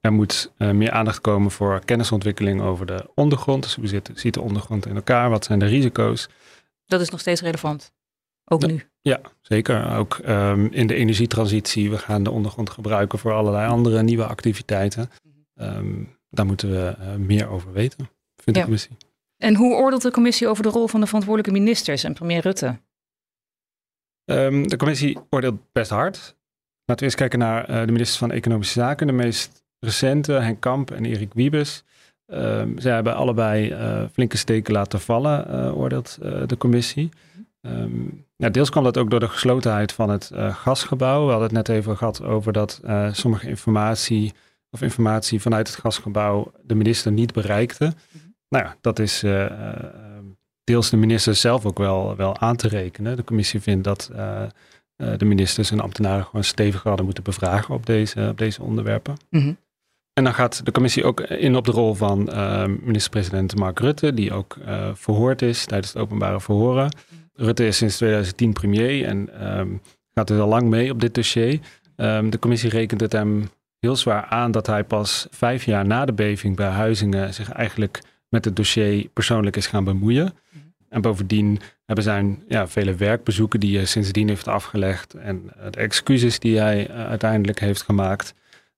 Er 0.00 0.12
moet 0.12 0.52
meer 0.56 0.90
aandacht 0.90 1.20
komen 1.20 1.50
voor 1.50 1.84
kennisontwikkeling 1.84 2.60
over 2.62 2.86
de 2.86 3.10
ondergrond. 3.14 3.62
Dus 3.62 3.74
hoe 3.74 3.86
zit, 3.86 4.10
ziet 4.14 4.34
de 4.34 4.40
ondergrond 4.40 4.86
in 4.86 4.96
elkaar? 4.96 5.30
Wat 5.30 5.44
zijn 5.44 5.58
de 5.58 5.66
risico's? 5.66 6.28
Dat 6.86 7.00
is 7.00 7.10
nog 7.10 7.20
steeds 7.20 7.40
relevant. 7.40 7.92
Ook 8.44 8.60
ja, 8.60 8.66
nu. 8.66 8.84
Ja, 9.06 9.20
zeker. 9.40 9.96
Ook 9.96 10.20
um, 10.28 10.72
in 10.72 10.86
de 10.86 10.94
energietransitie. 10.94 11.90
We 11.90 11.98
gaan 11.98 12.22
de 12.22 12.30
ondergrond 12.30 12.70
gebruiken 12.70 13.18
voor 13.18 13.32
allerlei 13.32 13.68
andere 13.68 14.02
nieuwe 14.02 14.26
activiteiten. 14.26 15.10
Um, 15.54 16.16
daar 16.30 16.46
moeten 16.46 16.70
we 16.70 16.96
uh, 17.00 17.14
meer 17.14 17.48
over 17.48 17.72
weten, 17.72 18.08
vindt 18.36 18.44
Ja. 18.44 18.52
de 18.52 18.60
commissie. 18.62 18.96
En 19.36 19.54
hoe 19.54 19.74
oordeelt 19.74 20.02
de 20.02 20.10
commissie 20.10 20.48
over 20.48 20.62
de 20.62 20.68
rol 20.68 20.88
van 20.88 21.00
de 21.00 21.06
verantwoordelijke 21.06 21.58
ministers 21.60 22.04
en 22.04 22.14
premier 22.14 22.40
Rutte? 22.40 22.78
Um, 24.24 24.68
de 24.68 24.76
commissie 24.76 25.18
oordeelt 25.30 25.72
best 25.72 25.90
hard. 25.90 26.16
Laten 26.84 26.96
we 26.96 27.04
eerst 27.04 27.16
kijken 27.16 27.38
naar 27.38 27.70
uh, 27.70 27.80
de 27.80 27.92
ministers 27.92 28.18
van 28.18 28.30
Economische 28.30 28.80
Zaken. 28.80 29.06
De 29.06 29.12
meest 29.12 29.64
recente, 29.78 30.32
Henk 30.32 30.60
Kamp 30.60 30.90
en 30.90 31.04
Erik 31.04 31.34
Wiebes. 31.34 31.84
Zij 32.76 32.92
hebben 32.92 33.14
allebei 33.14 33.70
uh, 33.70 34.02
flinke 34.12 34.36
steken 34.36 34.72
laten 34.72 35.00
vallen, 35.00 35.74
oordeelt 35.74 36.18
de 36.46 36.56
commissie. 36.58 37.08
Um, 37.66 38.24
ja, 38.36 38.48
deels 38.48 38.70
kwam 38.70 38.84
dat 38.84 38.98
ook 38.98 39.10
door 39.10 39.20
de 39.20 39.28
geslotenheid 39.28 39.92
van 39.92 40.10
het 40.10 40.30
gasgebouw. 40.34 41.24
We 41.24 41.30
hadden 41.30 41.56
het 41.56 41.66
net 41.66 41.76
even 41.76 41.96
gehad 41.96 42.22
over 42.22 42.52
dat 42.52 42.80
sommige 43.12 43.48
informatie 43.48 44.32
of 44.70 44.82
informatie 44.82 45.40
vanuit 45.40 45.68
het 45.68 45.76
gasgebouw 45.76 46.52
de 46.62 46.74
minister 46.74 47.12
niet 47.12 47.32
bereikte. 47.32 47.84
Mhm. 47.84 48.24
Nou 48.48 48.64
ja, 48.64 48.76
dat 48.80 48.98
is 48.98 49.24
deels 50.64 50.90
de 50.90 50.96
minister 50.96 51.34
zelf 51.34 51.66
ook 51.66 51.78
wel, 51.78 52.16
wel 52.16 52.38
aan 52.38 52.56
te 52.56 52.68
rekenen. 52.68 53.16
De 53.16 53.24
commissie 53.24 53.60
vindt 53.60 53.84
dat 53.84 54.10
de 54.96 55.24
ministers 55.24 55.70
en 55.70 55.80
ambtenaren 55.80 56.24
gewoon 56.24 56.44
stevig 56.44 56.82
hadden 56.82 57.04
moeten 57.04 57.24
bevragen 57.24 57.74
op 57.74 57.86
deze, 57.86 58.28
op 58.30 58.38
deze 58.38 58.62
onderwerpen. 58.62 59.16
Mhm. 59.30 59.52
En 60.12 60.24
dan 60.24 60.34
gaat 60.34 60.64
de 60.64 60.72
commissie 60.72 61.04
ook 61.04 61.20
in 61.20 61.56
op 61.56 61.64
de 61.64 61.70
rol 61.70 61.94
van 61.94 62.24
minister-president 62.82 63.56
Mark 63.56 63.78
Rutte, 63.78 64.14
die 64.14 64.32
ook 64.32 64.56
verhoord 64.94 65.42
is 65.42 65.64
tijdens 65.64 65.92
het 65.92 66.02
openbare 66.02 66.40
verhoren. 66.40 66.90
Rutte 67.36 67.66
is 67.66 67.76
sinds 67.76 67.96
2010 67.96 68.52
premier 68.52 69.04
en 69.04 69.48
um, 69.58 69.80
gaat 70.14 70.28
dus 70.28 70.38
al 70.38 70.48
lang 70.48 70.68
mee 70.68 70.90
op 70.90 71.00
dit 71.00 71.14
dossier. 71.14 71.60
Um, 71.96 72.30
de 72.30 72.38
commissie 72.38 72.70
rekent 72.70 73.00
het 73.00 73.12
hem 73.12 73.48
heel 73.78 73.96
zwaar 73.96 74.24
aan 74.24 74.50
dat 74.50 74.66
hij 74.66 74.84
pas 74.84 75.26
vijf 75.30 75.64
jaar 75.64 75.86
na 75.86 76.04
de 76.04 76.12
beving 76.12 76.56
bij 76.56 76.68
Huizingen 76.68 77.34
zich 77.34 77.52
eigenlijk 77.52 78.02
met 78.28 78.44
het 78.44 78.56
dossier 78.56 79.08
persoonlijk 79.12 79.56
is 79.56 79.66
gaan 79.66 79.84
bemoeien. 79.84 80.34
En 80.88 81.00
bovendien 81.00 81.60
hebben 81.86 82.04
zijn 82.04 82.42
ja, 82.48 82.68
vele 82.68 82.94
werkbezoeken 82.94 83.60
die 83.60 83.76
hij 83.76 83.86
sindsdien 83.86 84.28
heeft 84.28 84.48
afgelegd 84.48 85.14
en 85.14 85.42
uh, 85.44 85.64
de 85.70 85.80
excuses 85.80 86.38
die 86.38 86.58
hij 86.58 86.90
uiteindelijk 86.90 87.60
heeft 87.60 87.82
gemaakt. 87.82 88.34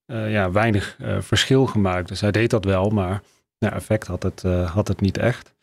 Uh, 0.07 0.33
ja, 0.33 0.51
weinig 0.51 0.97
verschil 1.19 1.67
gemaakt. 1.67 2.09
Dus 2.09 2.21
hij 2.21 2.31
deed 2.31 2.51
dat 2.51 2.65
wel, 2.65 2.91
maar 2.91 3.23
ja, 3.59 3.73
effect 3.73 4.07
had 4.07 4.23
het, 4.23 4.43
had 4.67 4.89
het 4.89 5.01
niet 5.01 5.19
echt. 5.19 5.55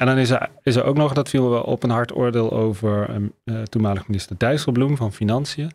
En 0.00 0.06
dan 0.06 0.18
is 0.18 0.30
er, 0.30 0.48
is 0.62 0.76
er 0.76 0.84
ook 0.84 0.96
nog, 0.96 1.12
dat 1.12 1.28
viel 1.28 1.50
wel 1.50 1.62
op, 1.62 1.82
een 1.82 1.90
hard 1.90 2.16
oordeel 2.16 2.52
over 2.52 3.10
um, 3.10 3.32
toenmalig 3.64 4.06
minister 4.06 4.38
Dijsselbloem 4.38 4.96
van 4.96 5.12
Financiën. 5.12 5.70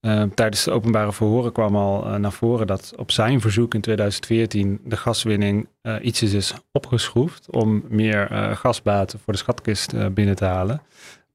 Uh, 0.00 0.22
tijdens 0.22 0.64
de 0.64 0.70
openbare 0.70 1.12
verhoren 1.12 1.52
kwam 1.52 1.76
al 1.76 2.06
uh, 2.06 2.14
naar 2.14 2.32
voren 2.32 2.66
dat 2.66 2.92
op 2.96 3.10
zijn 3.10 3.40
verzoek 3.40 3.74
in 3.74 3.80
2014 3.80 4.80
de 4.84 4.96
gaswinning 4.96 5.68
uh, 5.82 5.94
ietsjes 6.00 6.32
is 6.32 6.54
opgeschroefd 6.72 7.50
om 7.50 7.84
meer 7.88 8.28
gasbaten 8.56 9.18
voor 9.18 9.32
de 9.32 9.38
schatkist 9.38 10.14
binnen 10.14 10.36
te 10.36 10.44
halen. 10.44 10.82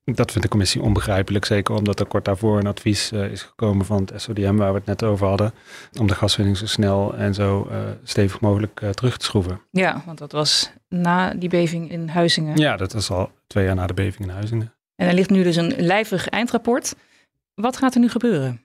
Dat 0.04 0.32
vindt 0.32 0.42
de 0.42 0.48
commissie 0.48 0.82
onbegrijpelijk, 0.82 1.46
zeker 1.46 1.76
omdat 1.76 2.00
er 2.00 2.06
kort 2.06 2.26
daarvoor 2.26 2.60
een 2.60 2.68
advies 2.68 3.12
is 3.12 3.42
gekomen 3.42 3.86
van 3.86 4.10
het 4.12 4.22
SODM 4.22 4.56
waar 4.56 4.72
we 4.72 4.78
het 4.78 4.86
net 4.86 5.04
over 5.04 5.28
hadden, 5.28 5.54
om 6.00 6.08
de 6.08 6.16
gaswinning 6.16 6.58
zo 6.58 6.66
snel 6.66 7.16
en 7.16 7.34
zo 7.34 7.68
stevig 8.04 8.40
mogelijk 8.40 8.82
terug 8.92 9.18
te 9.18 9.26
schroeven. 9.26 9.62
Ja, 9.72 10.04
want 10.06 10.18
dat 10.18 10.32
was 10.32 10.72
na 10.90 11.34
die 11.34 11.50
beving 11.50 11.92
in 11.92 12.08
Huizingen. 12.08 12.58
Ja, 12.58 12.78
dat 12.78 12.94
was 12.94 13.10
al 13.10 13.32
twee 13.48 13.66
jaar 13.66 13.76
na 13.76 13.88
de 13.88 13.94
beving 13.94 14.28
in 14.28 14.34
Huizingen. 14.34 14.74
En 14.96 15.08
er 15.08 15.14
ligt 15.14 15.30
nu 15.30 15.44
dus 15.44 15.56
een 15.56 15.74
lijvig 15.78 16.30
eindrapport. 16.30 16.96
Wat 17.54 17.78
gaat 17.78 17.94
er 17.94 18.00
nu 18.00 18.10
gebeuren? 18.10 18.62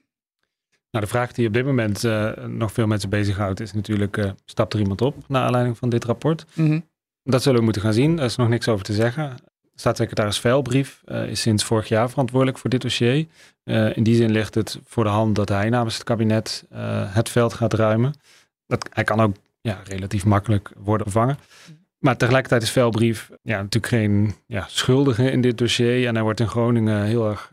Nou, 0.91 1.05
de 1.05 1.11
vraag 1.11 1.31
die 1.31 1.47
op 1.47 1.53
dit 1.53 1.65
moment 1.65 2.03
nog 2.47 2.71
veel 2.71 2.87
mensen 2.87 3.09
bezighoudt 3.09 3.59
is 3.59 3.73
natuurlijk, 3.73 4.33
stapt 4.45 4.73
er 4.73 4.79
iemand 4.79 5.01
op 5.01 5.15
naar 5.27 5.43
aanleiding 5.43 5.77
van 5.77 5.89
dit 5.89 6.03
rapport? 6.05 6.45
Mm 6.53 6.87
Dat 7.23 7.41
zullen 7.41 7.57
we 7.57 7.63
moeten 7.63 7.81
gaan 7.81 7.93
zien. 7.93 8.19
Er 8.19 8.25
is 8.25 8.35
nog 8.35 8.49
niks 8.49 8.67
over 8.67 8.85
te 8.85 8.93
zeggen. 8.93 9.35
Staatssecretaris 9.79 10.39
Veilbrief 10.39 11.01
uh, 11.05 11.27
is 11.27 11.41
sinds 11.41 11.63
vorig 11.63 11.87
jaar 11.87 12.09
verantwoordelijk 12.09 12.57
voor 12.57 12.69
dit 12.69 12.81
dossier. 12.81 13.27
in 13.93 14.03
die 14.03 14.15
zin 14.15 14.31
ligt 14.31 14.55
het 14.55 14.79
voor 14.85 15.03
de 15.03 15.09
hand 15.09 15.35
dat 15.35 15.49
hij 15.49 15.69
namens 15.69 15.93
het 15.93 16.03
kabinet 16.03 16.65
het 17.13 17.29
veld 17.29 17.53
gaat 17.53 17.73
ruimen. 17.73 18.13
Dat, 18.67 18.89
hij 18.93 19.03
kan 19.03 19.19
ook 19.19 19.35
ja, 19.61 19.79
relatief 19.83 20.25
makkelijk 20.25 20.71
worden 20.77 21.11
vervangen. 21.11 21.37
Maar 21.99 22.17
tegelijkertijd 22.17 22.61
is 22.61 22.71
Veilbrief 22.71 23.29
ja, 23.41 23.55
natuurlijk 23.55 23.93
geen 23.93 24.33
ja, 24.45 24.65
schuldige 24.67 25.31
in 25.31 25.41
dit 25.41 25.57
dossier. 25.57 26.07
En 26.07 26.13
hij 26.13 26.23
wordt 26.23 26.39
in 26.39 26.47
Groningen 26.47 27.03
heel 27.03 27.29
erg, 27.29 27.51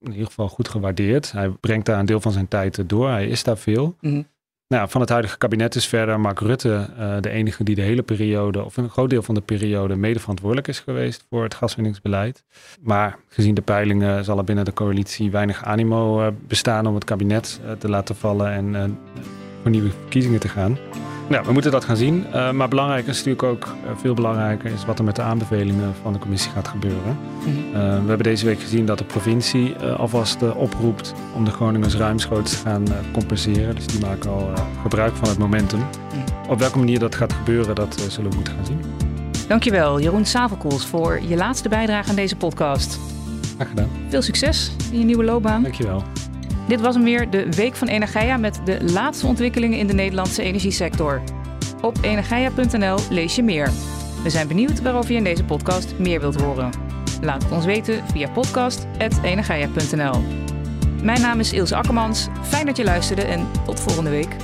in 0.00 0.12
ieder 0.12 0.26
geval 0.26 0.48
goed 0.48 0.68
gewaardeerd. 0.68 1.32
Hij 1.32 1.48
brengt 1.48 1.86
daar 1.86 1.98
een 1.98 2.06
deel 2.06 2.20
van 2.20 2.32
zijn 2.32 2.48
tijd 2.48 2.88
door. 2.88 3.08
Hij 3.08 3.28
is 3.28 3.42
daar 3.42 3.58
veel. 3.58 3.96
Mm 4.00 4.26
Nou, 4.68 4.88
van 4.88 5.00
het 5.00 5.10
huidige 5.10 5.38
kabinet 5.38 5.74
is 5.74 5.86
verder 5.86 6.20
Mark 6.20 6.40
Rutte 6.40 6.88
uh, 6.98 7.16
de 7.20 7.30
enige 7.30 7.64
die 7.64 7.74
de 7.74 7.82
hele 7.82 8.02
periode, 8.02 8.64
of 8.64 8.76
een 8.76 8.90
groot 8.90 9.10
deel 9.10 9.22
van 9.22 9.34
de 9.34 9.40
periode, 9.40 9.96
mede 9.96 10.20
verantwoordelijk 10.20 10.68
is 10.68 10.80
geweest 10.80 11.26
voor 11.30 11.42
het 11.42 11.54
gaswinningsbeleid. 11.54 12.44
Maar 12.80 13.18
gezien 13.28 13.54
de 13.54 13.62
peilingen 13.62 14.24
zal 14.24 14.38
er 14.38 14.44
binnen 14.44 14.64
de 14.64 14.72
coalitie 14.72 15.30
weinig 15.30 15.64
animo 15.64 16.20
uh, 16.20 16.26
bestaan 16.46 16.86
om 16.86 16.94
het 16.94 17.04
kabinet 17.04 17.60
uh, 17.64 17.72
te 17.72 17.88
laten 17.88 18.16
vallen 18.16 18.52
en 18.52 18.98
voor 19.62 19.70
nieuwe 19.70 19.90
verkiezingen 19.90 20.40
te 20.40 20.48
gaan. 20.48 20.78
Nou, 21.28 21.44
we 21.46 21.52
moeten 21.52 21.70
dat 21.70 21.84
gaan 21.84 21.96
zien. 21.96 22.26
Uh, 22.34 22.50
maar 22.50 22.68
belangrijk 22.68 23.06
is 23.06 23.16
natuurlijk 23.16 23.42
ook, 23.42 23.64
uh, 23.64 23.90
veel 23.96 24.14
belangrijker, 24.14 24.72
is 24.72 24.84
wat 24.84 24.98
er 24.98 25.04
met 25.04 25.16
de 25.16 25.22
aanbevelingen 25.22 25.94
van 26.02 26.12
de 26.12 26.18
commissie 26.18 26.50
gaat 26.50 26.68
gebeuren. 26.68 27.18
Mhm. 27.38 27.48
Uh, 27.48 27.74
we 27.74 28.08
hebben 28.08 28.22
deze 28.22 28.46
week 28.46 28.60
gezien 28.60 28.86
dat 28.86 28.98
de 28.98 29.04
provincie 29.04 29.76
alvast 29.76 30.54
oproept 30.54 31.14
om 31.34 31.44
de 31.44 31.50
Groningers 31.50 31.96
ruimschoots 31.96 32.50
te 32.50 32.56
gaan 32.56 32.84
compenseren. 33.12 33.74
Dus 33.74 33.86
die 33.86 34.00
maken 34.00 34.30
al 34.30 34.50
gebruik 34.82 35.14
van 35.14 35.28
het 35.28 35.38
momentum. 35.38 35.78
Mhm. 35.78 36.50
Op 36.50 36.58
welke 36.58 36.78
manier 36.78 36.98
dat 36.98 37.14
gaat 37.14 37.32
gebeuren, 37.32 37.74
dat 37.74 38.06
zullen 38.08 38.30
we 38.30 38.36
moeten 38.36 38.54
gaan 38.54 38.66
zien. 38.66 38.80
Dankjewel, 39.48 40.00
Jeroen 40.00 40.24
Savelkoels, 40.24 40.86
voor 40.86 41.20
je 41.28 41.36
laatste 41.36 41.68
bijdrage 41.68 42.08
aan 42.08 42.16
deze 42.16 42.36
podcast. 42.36 42.98
Graag 43.54 43.68
gedaan. 43.68 43.88
Veel 44.08 44.22
succes 44.22 44.72
in 44.90 44.98
je 44.98 45.04
nieuwe 45.04 45.24
loopbaan. 45.24 45.62
Dankjewel. 45.62 46.02
Dit 46.68 46.80
was 46.80 46.94
hem 46.94 47.04
weer, 47.04 47.30
de 47.30 47.52
Week 47.52 47.76
van 47.76 47.88
Energia 47.88 48.36
met 48.36 48.60
de 48.64 48.84
laatste 48.84 49.26
ontwikkelingen 49.26 49.78
in 49.78 49.86
de 49.86 49.92
Nederlandse 49.92 50.42
energiesector. 50.42 51.22
Op 51.82 51.98
energia.nl 52.02 52.98
lees 53.10 53.34
je 53.34 53.42
meer. 53.42 53.70
We 54.22 54.30
zijn 54.30 54.48
benieuwd 54.48 54.82
waarover 54.82 55.10
je 55.10 55.16
in 55.16 55.24
deze 55.24 55.44
podcast 55.44 55.98
meer 55.98 56.20
wilt 56.20 56.40
horen. 56.40 56.70
Laat 57.20 57.42
het 57.42 57.52
ons 57.52 57.64
weten 57.64 58.06
via 58.06 58.30
podcast.energia.nl. 58.30 60.20
Mijn 61.02 61.20
naam 61.20 61.40
is 61.40 61.52
Ilse 61.52 61.76
Akkermans. 61.76 62.26
Fijn 62.42 62.66
dat 62.66 62.76
je 62.76 62.84
luisterde 62.84 63.22
en 63.22 63.46
tot 63.64 63.80
volgende 63.80 64.10
week. 64.10 64.36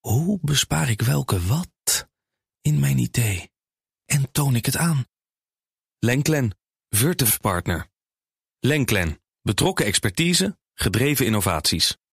Hoe 0.00 0.38
bespaar 0.42 0.90
ik 0.90 1.02
welke 1.02 1.40
wat 1.46 2.08
in 2.60 2.80
mijn 2.80 2.98
idee? 2.98 3.50
En 4.06 4.32
toon 4.32 4.54
ik 4.54 4.66
het 4.66 4.76
aan? 4.76 5.04
Lenklen, 5.98 6.59
Virtuf 6.96 7.40
Partner. 7.40 7.86
Lenklen, 8.60 9.20
betrokken 9.42 9.86
expertise, 9.86 10.58
gedreven 10.74 11.26
innovaties. 11.26 11.99